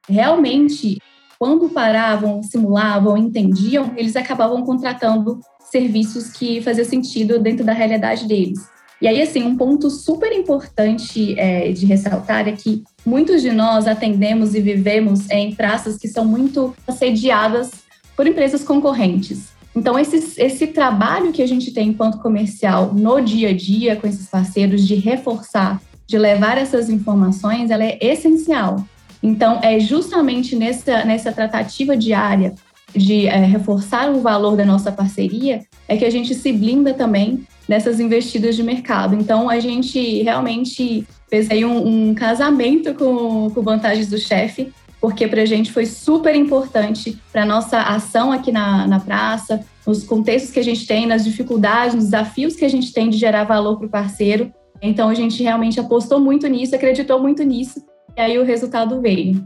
realmente 0.08 1.00
quando 1.40 1.70
paravam, 1.70 2.42
simulavam, 2.42 3.18
entendiam, 3.18 3.94
eles 3.96 4.16
acabavam 4.16 4.64
contratando 4.64 5.40
serviços 5.72 6.30
que 6.32 6.62
faziam 6.62 6.86
sentido 6.86 7.40
dentro 7.40 7.66
da 7.66 7.74
realidade 7.74 8.28
deles. 8.28 8.60
E 9.02 9.08
aí, 9.08 9.22
assim, 9.22 9.44
um 9.44 9.56
ponto 9.56 9.90
super 9.90 10.32
importante 10.32 11.40
é, 11.40 11.72
de 11.72 11.86
ressaltar 11.86 12.48
é 12.48 12.52
que 12.52 12.84
muitos 13.06 13.42
de 13.42 13.52
nós 13.52 13.86
atendemos 13.86 14.56
e 14.56 14.62
vivemos 14.62 15.30
em 15.30 15.54
praças 15.54 15.98
que 15.98 16.08
são 16.08 16.26
muito 16.26 16.76
assediadas 16.88 17.70
por 18.16 18.26
empresas 18.26 18.64
concorrentes. 18.64 19.50
Então, 19.76 20.00
esse, 20.00 20.42
esse 20.42 20.68
trabalho 20.68 21.32
que 21.32 21.44
a 21.44 21.48
gente 21.48 21.72
tem 21.72 21.90
enquanto 21.90 22.18
comercial 22.18 22.92
no 22.96 23.22
dia 23.22 23.50
a 23.50 23.54
dia 23.54 23.96
com 23.96 24.08
esses 24.08 24.28
parceiros 24.28 24.88
de 24.88 24.96
reforçar, 24.96 25.80
de 26.08 26.18
levar 26.18 26.58
essas 26.58 26.90
informações, 26.90 27.70
ela 27.70 27.84
é 27.84 28.00
essencial. 28.02 28.84
Então, 29.22 29.60
é 29.62 29.80
justamente 29.80 30.56
nessa, 30.56 31.06
nessa 31.06 31.32
tratativa 31.32 31.96
diária 31.96 32.56
de 32.98 33.28
é, 33.28 33.38
reforçar 33.46 34.10
o 34.12 34.22
valor 34.22 34.56
da 34.56 34.66
nossa 34.66 34.92
parceria 34.92 35.62
é 35.88 35.96
que 35.96 36.06
a 36.06 36.10
gente 36.10 36.34
se 36.34 36.52
blinda 36.52 36.94
também 36.94 37.46
nessas 37.68 38.00
investidas 38.00 38.56
de 38.56 38.64
mercado. 38.64 39.16
Então, 39.16 39.50
a 39.50 39.60
gente 39.60 40.24
realmente 40.24 41.06
fez 41.30 41.50
aí 41.52 41.66
um, 41.66 42.10
um 42.10 42.14
casamento 42.14 42.94
com, 42.94 43.50
com 43.50 43.62
vantagens 43.62 44.10
do 44.10 44.18
chefe, 44.18 44.72
porque 45.00 45.28
para 45.28 45.42
a 45.42 45.46
gente 45.46 45.72
foi 45.72 45.86
super 45.86 46.36
importante 46.36 47.18
para 47.32 47.46
nossa 47.46 47.80
ação 47.80 48.32
aqui 48.32 48.52
na, 48.52 48.88
na 48.88 49.00
praça, 49.00 49.64
nos 49.86 50.04
contextos 50.04 50.52
que 50.52 50.60
a 50.60 50.64
gente 50.64 50.88
tem, 50.88 51.06
nas 51.06 51.24
dificuldades, 51.24 51.96
nos 51.96 52.06
desafios 52.06 52.56
que 52.56 52.66
a 52.66 52.70
gente 52.70 52.92
tem 52.92 53.10
de 53.10 53.18
gerar 53.18 53.44
valor 53.44 53.78
para 53.78 53.88
o 53.88 53.90
parceiro. 53.90 54.52
Então, 54.82 55.10
a 55.10 55.14
gente 55.14 55.42
realmente 55.44 55.80
apostou 55.80 56.20
muito 56.20 56.48
nisso, 56.48 56.76
acreditou 56.76 57.22
muito 57.22 57.44
nisso 57.44 57.82
e 58.16 58.22
aí 58.22 58.40
o 58.40 58.44
resultado 58.44 59.00
veio. 59.00 59.44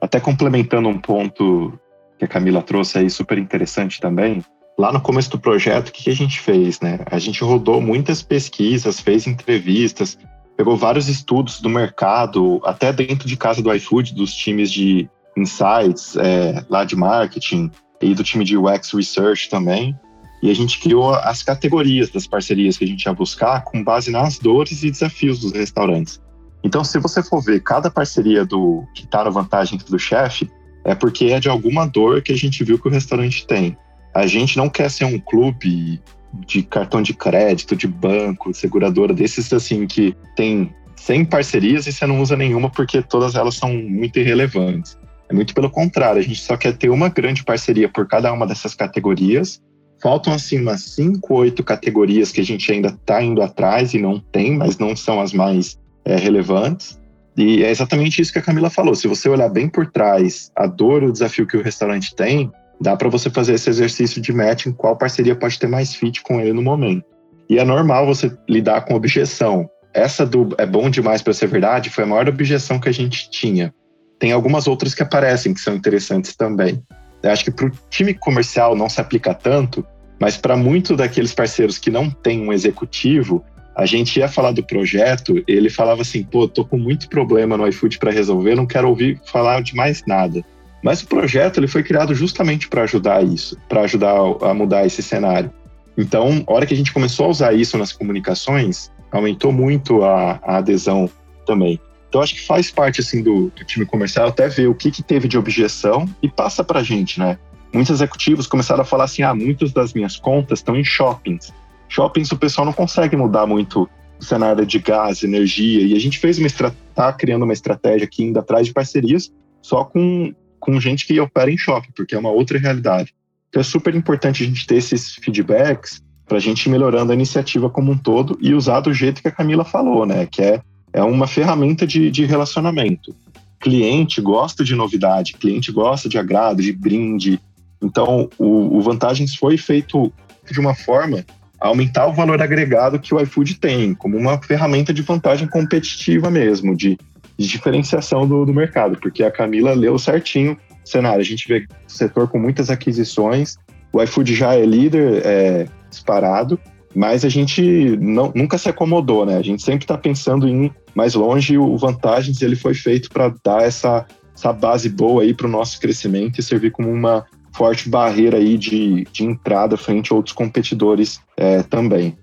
Até 0.00 0.20
complementando 0.20 0.88
um 0.88 0.98
ponto 0.98 1.72
que 2.18 2.24
a 2.24 2.28
Camila 2.28 2.62
trouxe 2.62 2.98
aí, 2.98 3.10
super 3.10 3.38
interessante 3.38 4.00
também. 4.00 4.44
Lá 4.78 4.92
no 4.92 5.00
começo 5.00 5.30
do 5.30 5.38
projeto, 5.38 5.88
o 5.88 5.92
que 5.92 6.10
a 6.10 6.14
gente 6.14 6.40
fez, 6.40 6.80
né? 6.80 6.98
A 7.06 7.18
gente 7.18 7.42
rodou 7.44 7.80
muitas 7.80 8.22
pesquisas, 8.22 9.00
fez 9.00 9.26
entrevistas, 9.26 10.18
pegou 10.56 10.76
vários 10.76 11.08
estudos 11.08 11.60
do 11.60 11.68
mercado, 11.68 12.60
até 12.64 12.92
dentro 12.92 13.28
de 13.28 13.36
casa 13.36 13.62
do 13.62 13.72
iFood, 13.72 14.14
dos 14.14 14.34
times 14.34 14.70
de 14.70 15.08
insights, 15.36 16.16
é, 16.16 16.64
lá 16.68 16.84
de 16.84 16.96
marketing, 16.96 17.70
e 18.00 18.14
do 18.14 18.22
time 18.22 18.44
de 18.44 18.56
UX 18.56 18.92
Research 18.92 19.48
também. 19.48 19.98
E 20.42 20.50
a 20.50 20.54
gente 20.54 20.78
criou 20.78 21.14
as 21.14 21.42
categorias 21.42 22.10
das 22.10 22.26
parcerias 22.26 22.76
que 22.76 22.84
a 22.84 22.86
gente 22.86 23.04
ia 23.04 23.14
buscar 23.14 23.64
com 23.64 23.82
base 23.82 24.10
nas 24.10 24.38
dores 24.38 24.82
e 24.82 24.90
desafios 24.90 25.40
dos 25.40 25.52
restaurantes. 25.52 26.20
Então, 26.62 26.84
se 26.84 26.98
você 26.98 27.22
for 27.22 27.42
ver 27.42 27.62
cada 27.62 27.90
parceria 27.90 28.44
do 28.44 28.84
que 28.94 29.04
está 29.04 29.24
na 29.24 29.30
vantagem 29.30 29.78
do 29.78 29.98
chefe, 29.98 30.50
é 30.84 30.94
porque 30.94 31.26
é 31.26 31.40
de 31.40 31.48
alguma 31.48 31.86
dor 31.86 32.22
que 32.22 32.32
a 32.32 32.36
gente 32.36 32.62
viu 32.62 32.78
que 32.78 32.88
o 32.88 32.90
restaurante 32.90 33.46
tem. 33.46 33.76
A 34.14 34.26
gente 34.26 34.56
não 34.56 34.68
quer 34.68 34.90
ser 34.90 35.04
um 35.04 35.18
clube 35.18 36.00
de 36.46 36.62
cartão 36.62 37.00
de 37.00 37.14
crédito, 37.14 37.74
de 37.74 37.86
banco, 37.86 38.50
de 38.50 38.56
seguradora, 38.56 39.14
desses 39.14 39.52
assim 39.52 39.86
que 39.86 40.14
tem 40.36 40.72
100 40.96 41.24
parcerias 41.26 41.86
e 41.86 41.92
você 41.92 42.06
não 42.06 42.20
usa 42.20 42.36
nenhuma 42.36 42.70
porque 42.70 43.02
todas 43.02 43.34
elas 43.34 43.56
são 43.56 43.72
muito 43.74 44.18
irrelevantes. 44.18 44.98
É 45.28 45.34
muito 45.34 45.54
pelo 45.54 45.70
contrário, 45.70 46.20
a 46.20 46.22
gente 46.22 46.40
só 46.40 46.56
quer 46.56 46.76
ter 46.76 46.90
uma 46.90 47.08
grande 47.08 47.42
parceria 47.44 47.88
por 47.88 48.06
cada 48.06 48.32
uma 48.32 48.46
dessas 48.46 48.74
categorias. 48.74 49.60
Faltam 50.02 50.32
assim 50.34 50.60
umas 50.60 50.82
5, 50.82 51.32
8 51.32 51.62
categorias 51.62 52.30
que 52.30 52.40
a 52.40 52.44
gente 52.44 52.70
ainda 52.70 52.88
está 52.88 53.22
indo 53.22 53.40
atrás 53.42 53.94
e 53.94 53.98
não 53.98 54.20
tem, 54.20 54.56
mas 54.56 54.76
não 54.78 54.94
são 54.94 55.20
as 55.20 55.32
mais 55.32 55.78
é, 56.04 56.16
relevantes. 56.16 57.00
E 57.36 57.64
é 57.64 57.70
exatamente 57.70 58.22
isso 58.22 58.32
que 58.32 58.38
a 58.38 58.42
Camila 58.42 58.70
falou. 58.70 58.94
Se 58.94 59.08
você 59.08 59.28
olhar 59.28 59.48
bem 59.48 59.68
por 59.68 59.86
trás 59.86 60.50
a 60.54 60.66
dor 60.66 61.02
e 61.02 61.06
o 61.06 61.12
desafio 61.12 61.46
que 61.46 61.56
o 61.56 61.62
restaurante 61.62 62.14
tem, 62.14 62.50
dá 62.80 62.96
para 62.96 63.08
você 63.08 63.28
fazer 63.28 63.54
esse 63.54 63.68
exercício 63.68 64.20
de 64.20 64.32
match 64.32 64.66
em 64.66 64.72
qual 64.72 64.96
parceria 64.96 65.34
pode 65.34 65.58
ter 65.58 65.66
mais 65.66 65.94
fit 65.94 66.22
com 66.22 66.40
ele 66.40 66.52
no 66.52 66.62
momento. 66.62 67.04
E 67.48 67.58
é 67.58 67.64
normal 67.64 68.06
você 68.06 68.32
lidar 68.48 68.82
com 68.82 68.94
objeção. 68.94 69.68
Essa 69.92 70.24
do 70.24 70.48
é 70.58 70.66
bom 70.66 70.88
demais 70.88 71.22
para 71.22 71.32
ser 71.32 71.46
verdade 71.46 71.90
foi 71.90 72.04
a 72.04 72.06
maior 72.06 72.28
objeção 72.28 72.78
que 72.78 72.88
a 72.88 72.92
gente 72.92 73.30
tinha. 73.30 73.74
Tem 74.18 74.32
algumas 74.32 74.66
outras 74.66 74.94
que 74.94 75.02
aparecem 75.02 75.52
que 75.52 75.60
são 75.60 75.74
interessantes 75.74 76.34
também. 76.36 76.82
Eu 77.22 77.30
acho 77.30 77.44
que 77.44 77.50
para 77.50 77.66
o 77.66 77.72
time 77.90 78.14
comercial 78.14 78.76
não 78.76 78.88
se 78.88 79.00
aplica 79.00 79.34
tanto, 79.34 79.84
mas 80.20 80.36
para 80.36 80.56
muitos 80.56 80.96
daqueles 80.96 81.34
parceiros 81.34 81.78
que 81.78 81.90
não 81.90 82.10
têm 82.10 82.46
um 82.46 82.52
executivo, 82.52 83.44
a 83.74 83.86
gente 83.86 84.18
ia 84.18 84.28
falar 84.28 84.52
do 84.52 84.62
projeto, 84.62 85.42
ele 85.48 85.68
falava 85.68 86.02
assim: 86.02 86.22
pô, 86.22 86.46
tô 86.46 86.64
com 86.64 86.78
muito 86.78 87.08
problema 87.08 87.56
no 87.56 87.66
iFood 87.66 87.98
para 87.98 88.12
resolver, 88.12 88.54
não 88.54 88.66
quero 88.66 88.88
ouvir 88.88 89.20
falar 89.26 89.62
de 89.62 89.74
mais 89.74 90.02
nada. 90.06 90.44
Mas 90.82 91.02
o 91.02 91.06
projeto 91.06 91.58
ele 91.58 91.66
foi 91.66 91.82
criado 91.82 92.14
justamente 92.14 92.68
para 92.68 92.82
ajudar 92.82 93.24
isso, 93.24 93.56
para 93.68 93.82
ajudar 93.82 94.14
a 94.42 94.54
mudar 94.54 94.86
esse 94.86 95.02
cenário. 95.02 95.50
Então, 95.96 96.44
a 96.46 96.52
hora 96.52 96.66
que 96.66 96.74
a 96.74 96.76
gente 96.76 96.92
começou 96.92 97.26
a 97.26 97.28
usar 97.30 97.52
isso 97.54 97.78
nas 97.78 97.92
comunicações, 97.92 98.92
aumentou 99.10 99.50
muito 99.50 100.04
a, 100.04 100.40
a 100.42 100.56
adesão 100.58 101.08
também. 101.46 101.80
Então, 102.08 102.20
acho 102.20 102.34
que 102.34 102.46
faz 102.46 102.70
parte 102.70 103.00
assim 103.00 103.22
do, 103.22 103.50
do 103.50 103.64
time 103.64 103.86
comercial 103.86 104.28
até 104.28 104.48
ver 104.48 104.68
o 104.68 104.74
que, 104.74 104.90
que 104.90 105.02
teve 105.02 105.26
de 105.26 105.38
objeção 105.38 106.06
e 106.22 106.28
passa 106.28 106.62
para 106.62 106.80
a 106.80 106.82
gente, 106.82 107.18
né? 107.18 107.38
Muitos 107.72 107.90
executivos 107.90 108.46
começaram 108.46 108.82
a 108.82 108.84
falar 108.84 109.04
assim: 109.04 109.22
ah, 109.22 109.34
muitas 109.34 109.72
das 109.72 109.92
minhas 109.92 110.16
contas 110.16 110.60
estão 110.60 110.76
em 110.76 110.84
shoppings 110.84 111.52
shoppings 111.94 112.32
o 112.32 112.36
pessoal 112.36 112.64
não 112.64 112.72
consegue 112.72 113.16
mudar 113.16 113.46
muito 113.46 113.88
o 114.18 114.24
cenário 114.24 114.64
de 114.66 114.78
gás, 114.78 115.22
energia, 115.22 115.82
e 115.82 115.94
a 115.94 115.98
gente 116.00 116.18
fez 116.18 116.38
uma 116.38 116.46
está 116.46 117.12
criando 117.12 117.42
uma 117.42 117.52
estratégia 117.52 118.04
aqui 118.04 118.24
indo 118.24 118.38
atrás 118.38 118.66
de 118.66 118.72
parcerias 118.72 119.32
só 119.60 119.84
com, 119.84 120.32
com 120.60 120.80
gente 120.80 121.06
que 121.06 121.18
opera 121.18 121.50
em 121.50 121.58
shopping, 121.58 121.90
porque 121.96 122.14
é 122.14 122.18
uma 122.18 122.30
outra 122.30 122.58
realidade. 122.58 123.14
Então 123.48 123.60
é 123.60 123.64
super 123.64 123.94
importante 123.94 124.42
a 124.42 124.46
gente 124.46 124.66
ter 124.66 124.76
esses 124.76 125.14
feedbacks 125.14 126.02
para 126.26 126.38
a 126.38 126.40
gente 126.40 126.66
ir 126.66 126.70
melhorando 126.70 127.12
a 127.12 127.14
iniciativa 127.14 127.70
como 127.70 127.92
um 127.92 127.98
todo 127.98 128.38
e 128.40 128.54
usar 128.54 128.80
do 128.80 128.92
jeito 128.92 129.22
que 129.22 129.28
a 129.28 129.32
Camila 129.32 129.64
falou, 129.64 130.06
né? 130.06 130.26
Que 130.26 130.42
é, 130.42 130.60
é 130.92 131.02
uma 131.02 131.26
ferramenta 131.26 131.86
de, 131.86 132.10
de 132.10 132.24
relacionamento. 132.24 133.14
Cliente 133.60 134.20
gosta 134.20 134.64
de 134.64 134.74
novidade, 134.74 135.34
cliente 135.34 135.70
gosta 135.72 136.08
de 136.08 136.18
agrado, 136.18 136.62
de 136.62 136.72
brinde. 136.72 137.40
Então, 137.82 138.28
o, 138.38 138.76
o 138.76 138.80
Vantagens 138.80 139.34
foi 139.34 139.56
feito 139.56 140.12
de 140.50 140.60
uma 140.60 140.74
forma 140.74 141.24
aumentar 141.68 142.06
o 142.06 142.12
valor 142.12 142.40
agregado 142.42 142.98
que 142.98 143.14
o 143.14 143.20
iFood 143.20 143.54
tem, 143.56 143.94
como 143.94 144.16
uma 144.16 144.40
ferramenta 144.40 144.92
de 144.92 145.02
vantagem 145.02 145.48
competitiva 145.48 146.30
mesmo, 146.30 146.76
de, 146.76 146.98
de 147.38 147.48
diferenciação 147.48 148.26
do, 148.26 148.44
do, 148.44 148.52
mercado, 148.52 148.98
porque 149.00 149.24
a 149.24 149.30
Camila 149.30 149.72
leu 149.72 149.98
certinho 149.98 150.58
o 150.84 150.88
cenário. 150.88 151.20
A 151.20 151.24
gente 151.24 151.48
vê 151.48 151.66
setor 151.86 152.28
com 152.28 152.38
muitas 152.38 152.68
aquisições, 152.68 153.56
o 153.92 154.02
iFood 154.02 154.34
já 154.34 154.54
é 154.54 154.66
líder 154.66 155.22
é, 155.24 155.66
disparado, 155.88 156.60
mas 156.94 157.24
a 157.24 157.28
gente 157.28 157.96
não, 157.96 158.30
nunca 158.34 158.58
se 158.58 158.68
acomodou, 158.68 159.24
né? 159.24 159.36
A 159.36 159.42
gente 159.42 159.62
sempre 159.62 159.84
está 159.84 159.96
pensando 159.96 160.46
em 160.46 160.72
mais 160.94 161.14
longe. 161.14 161.58
O 161.58 161.76
Vantagens 161.76 162.40
ele 162.40 162.56
foi 162.56 162.74
feito 162.74 163.08
para 163.10 163.34
dar 163.42 163.62
essa, 163.62 164.06
essa 164.36 164.52
base 164.52 164.88
boa 164.88 165.22
aí 165.22 165.34
para 165.34 165.46
o 165.46 165.50
nosso 165.50 165.80
crescimento 165.80 166.38
e 166.38 166.42
servir 166.42 166.70
como 166.70 166.90
uma 166.90 167.24
forte 167.54 167.88
barreira 167.88 168.36
aí 168.36 168.58
de, 168.58 169.04
de 169.04 169.24
entrada 169.24 169.76
frente 169.76 170.12
a 170.12 170.16
outros 170.16 170.34
competidores 170.34 171.22
é, 171.36 171.62
também. 171.62 172.16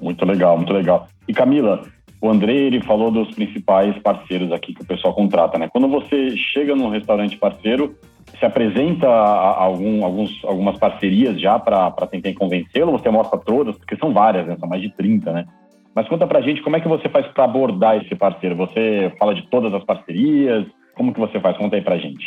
Muito 0.00 0.24
legal, 0.24 0.56
muito 0.56 0.72
legal. 0.72 1.08
E 1.26 1.32
Camila, 1.32 1.82
o 2.20 2.30
André 2.30 2.52
ele 2.52 2.82
falou 2.82 3.10
dos 3.10 3.34
principais 3.34 3.96
parceiros 3.98 4.52
aqui 4.52 4.74
que 4.74 4.82
o 4.82 4.86
pessoal 4.86 5.14
contrata, 5.14 5.58
né? 5.58 5.68
Quando 5.68 5.88
você 5.88 6.36
chega 6.36 6.74
num 6.74 6.88
restaurante 6.88 7.36
parceiro, 7.36 7.96
se 8.38 8.44
apresenta 8.44 9.08
algum, 9.08 10.04
alguns, 10.04 10.44
algumas 10.44 10.78
parcerias 10.78 11.40
já 11.40 11.58
para 11.58 11.90
tentar 12.06 12.32
convencê-lo? 12.34 12.92
Você 12.92 13.10
mostra 13.10 13.38
todas? 13.38 13.76
Porque 13.76 13.96
são 13.96 14.12
várias, 14.12 14.46
né? 14.46 14.56
São 14.58 14.68
mais 14.68 14.82
de 14.82 14.90
30, 14.90 15.32
né? 15.32 15.46
Mas 15.94 16.08
conta 16.08 16.26
pra 16.26 16.42
gente 16.42 16.62
como 16.62 16.76
é 16.76 16.80
que 16.80 16.88
você 16.88 17.08
faz 17.08 17.26
para 17.28 17.44
abordar 17.44 17.96
esse 17.96 18.14
parceiro? 18.14 18.54
Você 18.56 19.12
fala 19.18 19.34
de 19.34 19.48
todas 19.48 19.72
as 19.72 19.82
parcerias? 19.84 20.66
Como 20.94 21.12
que 21.12 21.20
você 21.20 21.40
faz? 21.40 21.56
Conta 21.56 21.76
aí 21.76 21.82
pra 21.82 21.98
gente. 21.98 22.24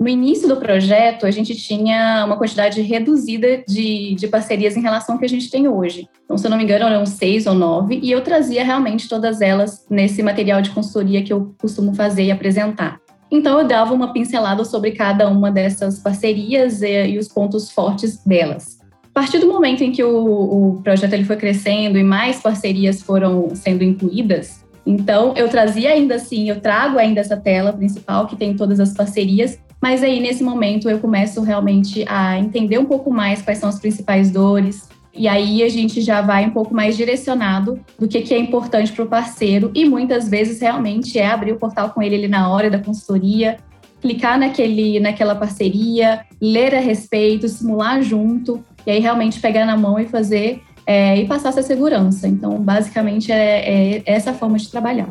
No 0.00 0.08
início 0.08 0.48
do 0.48 0.56
projeto, 0.56 1.26
a 1.26 1.30
gente 1.30 1.54
tinha 1.54 2.24
uma 2.24 2.38
quantidade 2.38 2.80
reduzida 2.80 3.62
de, 3.68 4.14
de 4.14 4.28
parcerias 4.28 4.74
em 4.74 4.80
relação 4.80 5.14
ao 5.14 5.18
que 5.18 5.26
a 5.26 5.28
gente 5.28 5.50
tem 5.50 5.68
hoje. 5.68 6.08
Então, 6.24 6.38
se 6.38 6.46
eu 6.46 6.50
não 6.50 6.56
me 6.56 6.64
engano, 6.64 6.86
eram 6.86 7.04
seis 7.04 7.46
ou 7.46 7.52
nove, 7.52 8.00
e 8.02 8.10
eu 8.10 8.22
trazia 8.22 8.64
realmente 8.64 9.06
todas 9.10 9.42
elas 9.42 9.84
nesse 9.90 10.22
material 10.22 10.62
de 10.62 10.70
consultoria 10.70 11.22
que 11.22 11.30
eu 11.30 11.54
costumo 11.60 11.94
fazer 11.94 12.24
e 12.24 12.30
apresentar. 12.30 12.98
Então, 13.30 13.58
eu 13.58 13.68
dava 13.68 13.92
uma 13.92 14.10
pincelada 14.10 14.64
sobre 14.64 14.92
cada 14.92 15.28
uma 15.28 15.52
dessas 15.52 15.98
parcerias 15.98 16.80
e, 16.80 17.08
e 17.08 17.18
os 17.18 17.28
pontos 17.28 17.70
fortes 17.70 18.24
delas. 18.24 18.78
A 19.04 19.20
partir 19.20 19.38
do 19.38 19.48
momento 19.48 19.84
em 19.84 19.92
que 19.92 20.02
o, 20.02 20.76
o 20.78 20.82
projeto 20.82 21.12
ele 21.12 21.24
foi 21.24 21.36
crescendo 21.36 21.98
e 21.98 22.02
mais 22.02 22.40
parcerias 22.40 23.02
foram 23.02 23.54
sendo 23.54 23.84
incluídas, 23.84 24.64
então 24.86 25.34
eu 25.36 25.48
trazia 25.48 25.90
ainda 25.90 26.14
assim, 26.14 26.48
eu 26.48 26.58
trago 26.60 26.98
ainda 26.98 27.20
essa 27.20 27.36
tela 27.36 27.72
principal 27.72 28.26
que 28.26 28.34
tem 28.34 28.56
todas 28.56 28.80
as 28.80 28.94
parcerias, 28.94 29.58
mas 29.80 30.02
aí, 30.02 30.20
nesse 30.20 30.42
momento, 30.42 30.90
eu 30.90 30.98
começo 30.98 31.40
realmente 31.42 32.04
a 32.06 32.38
entender 32.38 32.78
um 32.78 32.84
pouco 32.84 33.10
mais 33.10 33.40
quais 33.40 33.58
são 33.58 33.68
as 33.68 33.78
principais 33.78 34.30
dores. 34.30 34.88
E 35.12 35.26
aí 35.26 35.62
a 35.62 35.68
gente 35.68 36.02
já 36.02 36.20
vai 36.20 36.46
um 36.46 36.50
pouco 36.50 36.74
mais 36.74 36.96
direcionado 36.96 37.80
do 37.98 38.06
que, 38.06 38.20
que 38.20 38.34
é 38.34 38.38
importante 38.38 38.92
para 38.92 39.04
o 39.04 39.08
parceiro. 39.08 39.70
E 39.74 39.84
muitas 39.86 40.28
vezes 40.28 40.60
realmente 40.60 41.18
é 41.18 41.26
abrir 41.26 41.52
o 41.52 41.58
portal 41.58 41.90
com 41.90 42.02
ele 42.02 42.14
ali 42.14 42.28
na 42.28 42.48
hora 42.50 42.70
da 42.70 42.78
consultoria, 42.78 43.56
clicar 44.02 44.38
naquele, 44.38 45.00
naquela 45.00 45.34
parceria, 45.34 46.20
ler 46.40 46.74
a 46.74 46.80
respeito, 46.80 47.48
simular 47.48 48.02
junto, 48.02 48.62
e 48.86 48.90
aí 48.90 49.00
realmente 49.00 49.40
pegar 49.40 49.64
na 49.64 49.76
mão 49.76 49.98
e 49.98 50.06
fazer 50.06 50.62
é, 50.86 51.16
e 51.18 51.26
passar 51.26 51.50
essa 51.50 51.62
segurança. 51.62 52.28
Então, 52.28 52.60
basicamente, 52.60 53.32
é, 53.32 53.96
é 53.96 54.02
essa 54.04 54.34
forma 54.34 54.58
de 54.58 54.70
trabalhar. 54.70 55.08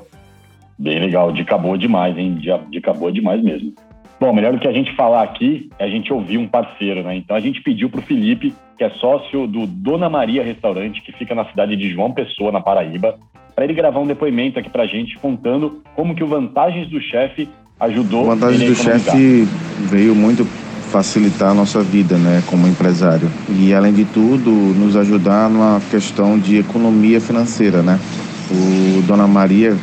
Bem 0.77 0.99
legal, 0.99 1.31
dica 1.31 1.57
boa 1.57 1.77
demais, 1.77 2.17
hein? 2.17 2.39
Dica 2.69 2.93
boa 2.93 3.11
demais 3.11 3.43
mesmo. 3.43 3.73
Bom, 4.19 4.33
melhor 4.33 4.51
do 4.51 4.59
que 4.59 4.67
a 4.67 4.73
gente 4.73 4.93
falar 4.95 5.23
aqui 5.23 5.69
é 5.79 5.85
a 5.85 5.89
gente 5.89 6.11
ouvir 6.11 6.37
um 6.37 6.47
parceiro, 6.47 7.03
né? 7.03 7.15
Então 7.15 7.35
a 7.35 7.39
gente 7.39 7.61
pediu 7.61 7.89
para 7.89 8.01
o 8.01 8.03
Felipe, 8.03 8.53
que 8.77 8.83
é 8.83 8.89
sócio 8.91 9.47
do 9.47 9.65
Dona 9.65 10.09
Maria 10.09 10.43
Restaurante, 10.43 11.01
que 11.01 11.13
fica 11.13 11.33
na 11.33 11.45
cidade 11.45 11.75
de 11.77 11.89
João 11.89 12.11
Pessoa, 12.11 12.51
na 12.51 12.59
Paraíba, 12.59 13.17
para 13.55 13.63
ele 13.63 13.73
gravar 13.73 13.99
um 13.99 14.07
depoimento 14.07 14.59
aqui 14.59 14.69
para 14.69 14.83
a 14.83 14.87
gente 14.87 15.17
contando 15.19 15.81
como 15.95 16.13
que 16.13 16.23
o 16.23 16.27
Vantagens 16.27 16.89
do 16.89 16.99
Chefe 17.01 17.47
ajudou. 17.79 18.23
O 18.23 18.25
Vantagens 18.25 18.69
do 18.69 18.75
Chefe 18.75 19.47
veio 19.89 20.13
muito 20.13 20.45
facilitar 20.89 21.51
a 21.51 21.53
nossa 21.53 21.81
vida, 21.81 22.17
né, 22.17 22.43
como 22.47 22.67
empresário. 22.67 23.29
E 23.49 23.73
além 23.73 23.93
de 23.93 24.05
tudo, 24.05 24.49
nos 24.49 24.97
ajudar 24.97 25.49
numa 25.49 25.79
questão 25.91 26.37
de 26.37 26.57
economia 26.57 27.21
financeira, 27.21 27.81
né? 27.81 27.99
O 28.51 29.01
Dona 29.03 29.27
Maria, 29.27 29.77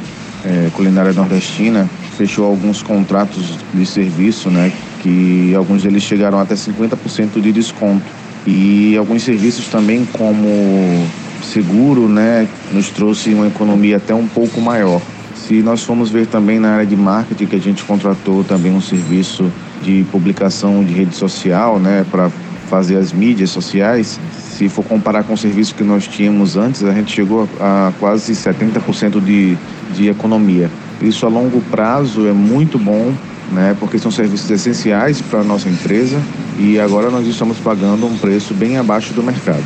é, 0.45 0.69
culinária 0.75 1.13
nordestina, 1.13 1.89
fechou 2.17 2.47
alguns 2.47 2.83
contratos 2.83 3.59
de 3.73 3.87
serviço, 3.87 4.51
né, 4.51 4.73
que 5.03 5.55
alguns 5.55 5.83
deles 5.83 6.03
chegaram 6.03 6.41
até 6.41 6.55
50% 6.55 7.41
de 7.41 7.53
desconto. 7.53 8.05
E 8.47 8.97
alguns 8.97 9.23
serviços 9.23 9.67
também 9.67 10.07
como 10.13 11.07
seguro, 11.43 12.09
né, 12.09 12.49
nos 12.73 12.91
trouxe 12.91 13.35
uma 13.35 13.47
economia 13.49 13.97
até 13.97 14.15
um 14.15 14.27
pouco 14.27 14.61
maior. 14.61 15.01
Se 15.35 15.63
nós 15.63 15.83
formos 15.85 16.11
ver 16.11 16.27
também 16.27 16.59
na 16.59 16.75
área 16.75 16.87
de 16.87 16.97
marketing, 16.97 17.47
que 17.47 17.57
a 17.57 17.61
gente 17.61 17.85
contratou 17.85 18.43
também 18.43 18.73
um 18.73 18.81
serviço 18.81 19.51
de 19.83 20.05
publicação 20.11 20.83
de 20.83 20.93
rede 20.93 21.15
social, 21.15 21.79
né, 21.79 22.05
para 22.11 22.31
fazer 22.69 22.97
as 22.97 23.13
mídias 23.13 23.51
sociais, 23.51 24.19
se 24.57 24.69
for 24.69 24.85
comparar 24.85 25.23
com 25.23 25.35
o 25.35 25.37
serviço 25.37 25.75
que 25.75 25.85
nós 25.85 26.09
tínhamos 26.09 26.57
antes, 26.57 26.83
a 26.83 26.93
gente 26.93 27.13
chegou 27.13 27.49
a, 27.61 27.93
quase 28.01 28.33
70% 28.33 29.23
de, 29.23 29.57
de 29.95 30.09
economia. 30.09 30.71
Isso 31.01 31.27
a 31.27 31.29
longo 31.29 31.61
prazo 31.71 32.27
é 32.27 32.33
muito 32.33 32.79
bom, 32.79 33.13
né, 33.53 33.77
porque 33.79 33.99
são 33.99 34.11
serviços 34.11 34.51
essenciais 34.51 35.21
para 35.21 35.41
a 35.41 35.45
nossa 35.45 35.69
empresa 35.69 36.17
e 36.59 36.81
agora 36.81 37.11
nós 37.11 37.27
estamos 37.27 37.59
pagando 37.61 38.07
um 38.07 38.17
preço 38.19 38.55
bem 38.55 38.79
abaixo 38.79 39.13
do 39.13 39.23
mercado. 39.23 39.65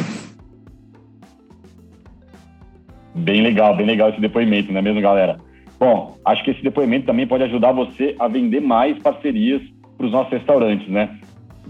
Bem 3.15 3.43
legal, 3.43 3.77
bem 3.77 3.87
legal 3.87 4.11
esse 4.11 4.21
depoimento, 4.21 4.73
não 4.73 4.81
é 4.81 4.83
mesmo, 4.83 5.01
galera? 5.01 5.39
Bom, 5.79 6.17
acho 6.27 6.45
que 6.45 6.51
esse 6.51 6.63
depoimento 6.63 7.07
também 7.07 7.27
pode 7.27 7.45
ajudar 7.45 7.73
você 7.73 8.15
a 8.19 8.29
vender 8.29 8.61
mais 8.61 8.99
parcerias 8.99 9.63
para 9.97 10.07
os 10.07 10.13
nossos 10.13 10.33
restaurantes, 10.33 10.89
né? 10.89 11.17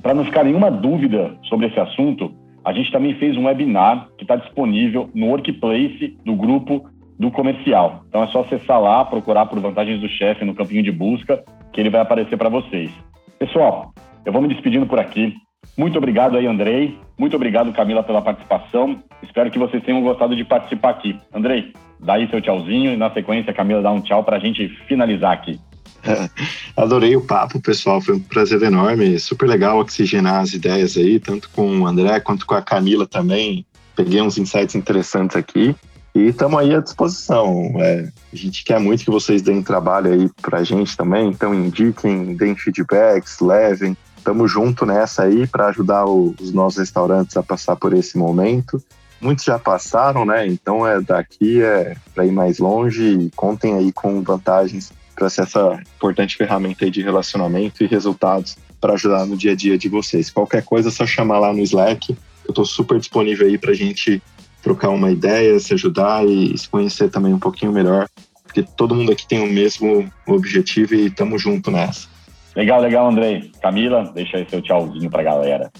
Para 0.02 0.14
não 0.14 0.24
ficar 0.24 0.44
nenhuma 0.44 0.70
dúvida 0.70 1.36
sobre 1.44 1.66
esse 1.66 1.78
assunto, 1.78 2.32
a 2.64 2.72
gente 2.72 2.90
também 2.90 3.14
fez 3.14 3.36
um 3.36 3.44
webinar 3.44 4.08
que 4.16 4.24
está 4.24 4.36
disponível 4.36 5.08
no 5.14 5.26
Workplace 5.26 6.16
do 6.24 6.34
grupo 6.34 6.89
do 7.20 7.30
comercial. 7.30 8.02
Então 8.08 8.22
é 8.22 8.26
só 8.28 8.40
acessar 8.40 8.80
lá, 8.80 9.04
procurar 9.04 9.44
por 9.44 9.60
vantagens 9.60 10.00
do 10.00 10.08
chefe 10.08 10.42
no 10.42 10.54
campinho 10.54 10.82
de 10.82 10.90
busca, 10.90 11.44
que 11.70 11.78
ele 11.78 11.90
vai 11.90 12.00
aparecer 12.00 12.38
para 12.38 12.48
vocês. 12.48 12.90
Pessoal, 13.38 13.92
eu 14.24 14.32
vou 14.32 14.40
me 14.40 14.48
despedindo 14.48 14.86
por 14.86 14.98
aqui. 14.98 15.34
Muito 15.76 15.98
obrigado 15.98 16.38
aí, 16.38 16.46
Andrei. 16.46 16.98
Muito 17.18 17.36
obrigado, 17.36 17.74
Camila, 17.74 18.02
pela 18.02 18.22
participação. 18.22 19.02
Espero 19.22 19.50
que 19.50 19.58
vocês 19.58 19.84
tenham 19.84 20.00
gostado 20.00 20.34
de 20.34 20.42
participar 20.44 20.92
aqui. 20.92 21.14
Andrei, 21.30 21.74
dá 22.00 22.14
aí 22.14 22.26
seu 22.30 22.40
tchauzinho 22.40 22.94
e 22.94 22.96
na 22.96 23.12
sequência 23.12 23.50
a 23.50 23.54
Camila 23.54 23.82
dá 23.82 23.92
um 23.92 24.00
tchau 24.00 24.24
para 24.24 24.38
a 24.38 24.40
gente 24.40 24.66
finalizar 24.88 25.32
aqui. 25.32 25.60
Adorei 26.74 27.14
o 27.16 27.26
papo, 27.26 27.60
pessoal. 27.60 28.00
Foi 28.00 28.16
um 28.16 28.20
prazer 28.20 28.62
enorme. 28.62 29.18
Super 29.18 29.46
legal 29.46 29.78
oxigenar 29.78 30.40
as 30.40 30.54
ideias 30.54 30.96
aí, 30.96 31.20
tanto 31.20 31.50
com 31.50 31.80
o 31.80 31.86
André 31.86 32.18
quanto 32.20 32.46
com 32.46 32.54
a 32.54 32.62
Camila 32.62 33.06
também 33.06 33.66
peguei 33.94 34.22
uns 34.22 34.38
insights 34.38 34.74
interessantes 34.74 35.36
aqui 35.36 35.76
e 36.14 36.28
estamos 36.28 36.58
aí 36.58 36.74
à 36.74 36.80
disposição. 36.80 37.72
É, 37.76 38.08
a 38.32 38.36
gente 38.36 38.64
quer 38.64 38.80
muito 38.80 39.04
que 39.04 39.10
vocês 39.10 39.42
deem 39.42 39.62
trabalho 39.62 40.12
aí 40.12 40.30
para 40.40 40.58
a 40.58 40.64
gente 40.64 40.96
também, 40.96 41.28
então 41.28 41.54
indiquem, 41.54 42.34
deem 42.34 42.56
feedbacks, 42.56 43.40
levem. 43.40 43.96
Estamos 44.16 44.50
junto 44.50 44.84
nessa 44.84 45.22
aí 45.22 45.46
para 45.46 45.68
ajudar 45.68 46.04
os 46.04 46.52
nossos 46.52 46.78
restaurantes 46.78 47.36
a 47.36 47.42
passar 47.42 47.76
por 47.76 47.94
esse 47.94 48.18
momento. 48.18 48.82
Muitos 49.20 49.44
já 49.44 49.58
passaram, 49.58 50.24
né? 50.24 50.46
Então 50.46 50.86
é 50.86 51.00
daqui 51.00 51.62
é 51.62 51.96
para 52.14 52.26
ir 52.26 52.32
mais 52.32 52.58
longe 52.58 53.02
e 53.02 53.30
contem 53.30 53.74
aí 53.74 53.92
com 53.92 54.22
vantagens 54.22 54.92
para 55.14 55.28
ser 55.28 55.42
essa 55.42 55.80
importante 55.96 56.36
ferramenta 56.36 56.84
aí 56.84 56.90
de 56.90 57.02
relacionamento 57.02 57.84
e 57.84 57.86
resultados 57.86 58.56
para 58.80 58.94
ajudar 58.94 59.26
no 59.26 59.36
dia 59.36 59.52
a 59.52 59.54
dia 59.54 59.76
de 59.76 59.88
vocês. 59.88 60.30
Qualquer 60.30 60.64
coisa 60.64 60.88
é 60.88 60.92
só 60.92 61.06
chamar 61.06 61.38
lá 61.38 61.52
no 61.52 61.60
Slack. 61.60 62.16
Eu 62.44 62.50
estou 62.50 62.64
super 62.64 62.98
disponível 62.98 63.46
aí 63.46 63.58
para 63.58 63.72
a 63.72 63.74
gente 63.74 64.22
trocar 64.62 64.90
uma 64.90 65.10
ideia, 65.10 65.58
se 65.58 65.74
ajudar 65.74 66.26
e 66.26 66.56
se 66.56 66.68
conhecer 66.68 67.10
também 67.10 67.32
um 67.32 67.38
pouquinho 67.38 67.72
melhor, 67.72 68.08
porque 68.44 68.62
todo 68.62 68.94
mundo 68.94 69.12
aqui 69.12 69.26
tem 69.26 69.40
o 69.40 69.52
mesmo 69.52 70.10
objetivo 70.26 70.94
e 70.94 71.06
estamos 71.06 71.40
junto 71.40 71.70
nessa. 71.70 72.08
Legal, 72.54 72.80
legal, 72.80 73.08
Andrei. 73.08 73.52
Camila, 73.62 74.10
deixa 74.14 74.36
aí 74.36 74.46
seu 74.48 74.60
tchauzinho 74.60 75.08
para 75.08 75.20
a 75.20 75.24
galera. 75.24 75.70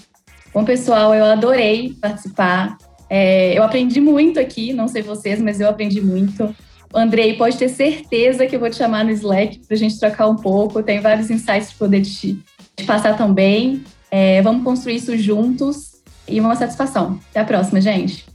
Bom, 0.53 0.63
pessoal, 0.63 1.13
eu 1.13 1.25
adorei 1.25 1.93
participar. 2.01 2.77
É, 3.09 3.57
eu 3.57 3.63
aprendi 3.63 3.99
muito 3.99 4.39
aqui, 4.39 4.71
não 4.71 4.87
sei 4.87 5.01
vocês, 5.01 5.41
mas 5.41 5.59
eu 5.59 5.67
aprendi 5.67 6.01
muito. 6.01 6.55
Andrei, 6.93 7.35
pode 7.35 7.57
ter 7.57 7.69
certeza 7.69 8.45
que 8.45 8.55
eu 8.55 8.59
vou 8.59 8.69
te 8.69 8.77
chamar 8.77 9.03
no 9.05 9.11
Slack 9.11 9.59
para 9.59 9.75
a 9.75 9.79
gente 9.79 9.99
trocar 9.99 10.27
um 10.27 10.35
pouco. 10.35 10.81
Tem 10.83 10.99
vários 10.99 11.29
insights 11.29 11.69
para 11.71 11.87
poder 11.87 12.01
te, 12.01 12.39
te, 12.75 12.85
passar 12.85 13.17
também. 13.17 13.83
É, 14.09 14.41
vamos 14.41 14.63
construir 14.63 14.95
isso 14.95 15.17
juntos 15.17 16.01
e 16.27 16.39
uma 16.39 16.55
satisfação. 16.55 17.19
Até 17.29 17.41
a 17.41 17.45
próxima, 17.45 17.79
gente. 17.79 18.30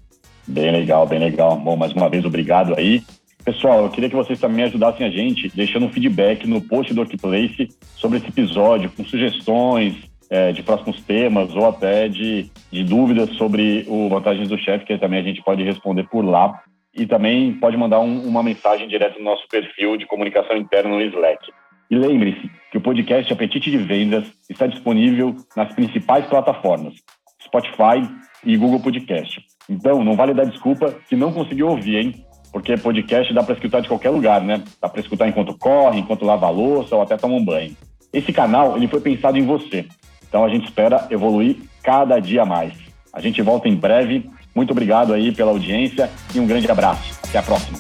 Bem 0.47 0.71
legal, 0.71 1.07
bem 1.07 1.19
legal. 1.19 1.57
Bom, 1.57 1.77
mais 1.77 1.93
uma 1.93 2.09
vez, 2.09 2.25
obrigado 2.25 2.75
aí. 2.77 3.03
Pessoal, 3.45 3.85
eu 3.85 3.91
queria 3.91 4.09
que 4.09 4.17
vocês 4.17 4.41
também 4.41 4.65
ajudassem 4.65 5.07
a 5.07 5.11
gente, 5.11 5.49
deixando 5.55 5.87
um 5.87 5.93
feedback 5.93 6.47
no 6.49 6.61
post 6.61 6.93
do 6.93 7.01
Workplace 7.01 7.69
sobre 7.97 8.19
esse 8.19 8.29
episódio, 8.29 8.91
com 8.91 9.05
sugestões 9.05 9.95
é, 10.29 10.53
de 10.53 10.63
próximos 10.63 11.01
temas 11.03 11.55
ou 11.55 11.67
até 11.67 12.09
de, 12.09 12.51
de 12.71 12.85
dúvidas 12.85 13.31
sobre 13.37 13.85
o 13.89 14.09
Vantagens 14.09 14.49
do 14.49 14.59
Chefe, 14.59 14.85
que 14.85 14.99
também 14.99 15.21
a 15.21 15.23
gente 15.23 15.43
pode 15.43 15.63
responder 15.63 16.09
por 16.09 16.25
lá 16.25 16.61
e 16.95 17.07
também 17.07 17.53
pode 17.55 17.77
mandar 17.77 18.01
um, 18.01 18.27
uma 18.27 18.43
mensagem 18.43 18.89
direto 18.89 19.19
no 19.19 19.25
nosso 19.25 19.47
perfil 19.49 19.97
de 19.97 20.07
comunicação 20.07 20.57
interna 20.57 20.91
no 20.91 21.01
Slack. 21.03 21.47
E 21.91 21.97
lembre-se 21.97 22.51
que 22.73 22.79
o 22.79 22.81
podcast 22.81 23.33
Apetite 23.33 23.71
de 23.71 23.79
Vendas 23.79 24.27
está 24.51 24.67
disponível 24.67 25.37
nas 25.57 25.73
principais 25.73 26.27
plataformas, 26.27 26.95
Spotify 27.41 28.03
e 28.45 28.57
Google 28.57 28.81
Podcast. 28.81 29.41
Então, 29.69 30.05
não 30.05 30.15
vale 30.15 30.35
dar 30.35 30.45
desculpa 30.45 30.95
que 31.09 31.17
não 31.17 31.33
conseguiu 31.33 31.69
ouvir, 31.69 31.97
hein? 31.97 32.25
Porque 32.53 32.77
podcast 32.77 33.33
dá 33.35 33.43
para 33.43 33.55
escutar 33.55 33.81
de 33.81 33.89
qualquer 33.89 34.11
lugar, 34.11 34.41
né? 34.41 34.63
Dá 34.81 34.89
para 34.89 35.01
escutar 35.01 35.29
enquanto 35.29 35.57
corre, 35.59 36.01
enquanto 36.01 36.25
lava 36.25 36.47
a 36.47 36.51
louça 36.51 36.95
ou 36.95 37.03
até 37.03 37.17
toma 37.17 37.35
um 37.35 37.45
banho. 37.45 37.77
Esse 38.13 38.33
canal, 38.33 38.77
ele 38.77 38.89
foi 38.89 39.01
pensado 39.01 39.37
em 39.37 39.45
você. 39.45 39.87
Então, 40.29 40.45
a 40.45 40.49
gente 40.49 40.65
espera 40.65 41.07
evoluir 41.11 41.57
cada 41.83 42.19
dia 42.19 42.45
mais. 42.45 42.73
A 43.13 43.21
gente 43.21 43.43
volta 43.43 43.69
em 43.69 43.75
breve 43.75 44.31
muito 44.57 44.71
obrigado 44.71 45.13
aí 45.13 45.33
pela 45.33 45.51
audiência 45.51 46.11
e 46.35 46.41
um 46.41 46.47
grande 46.47 46.71
abraço. 46.71 47.15
Até 47.29 47.37
a 47.39 47.43
próxima. 47.43 47.79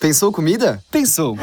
Pensou 0.00 0.32
comida? 0.32 0.82
Pensou. 0.90 1.36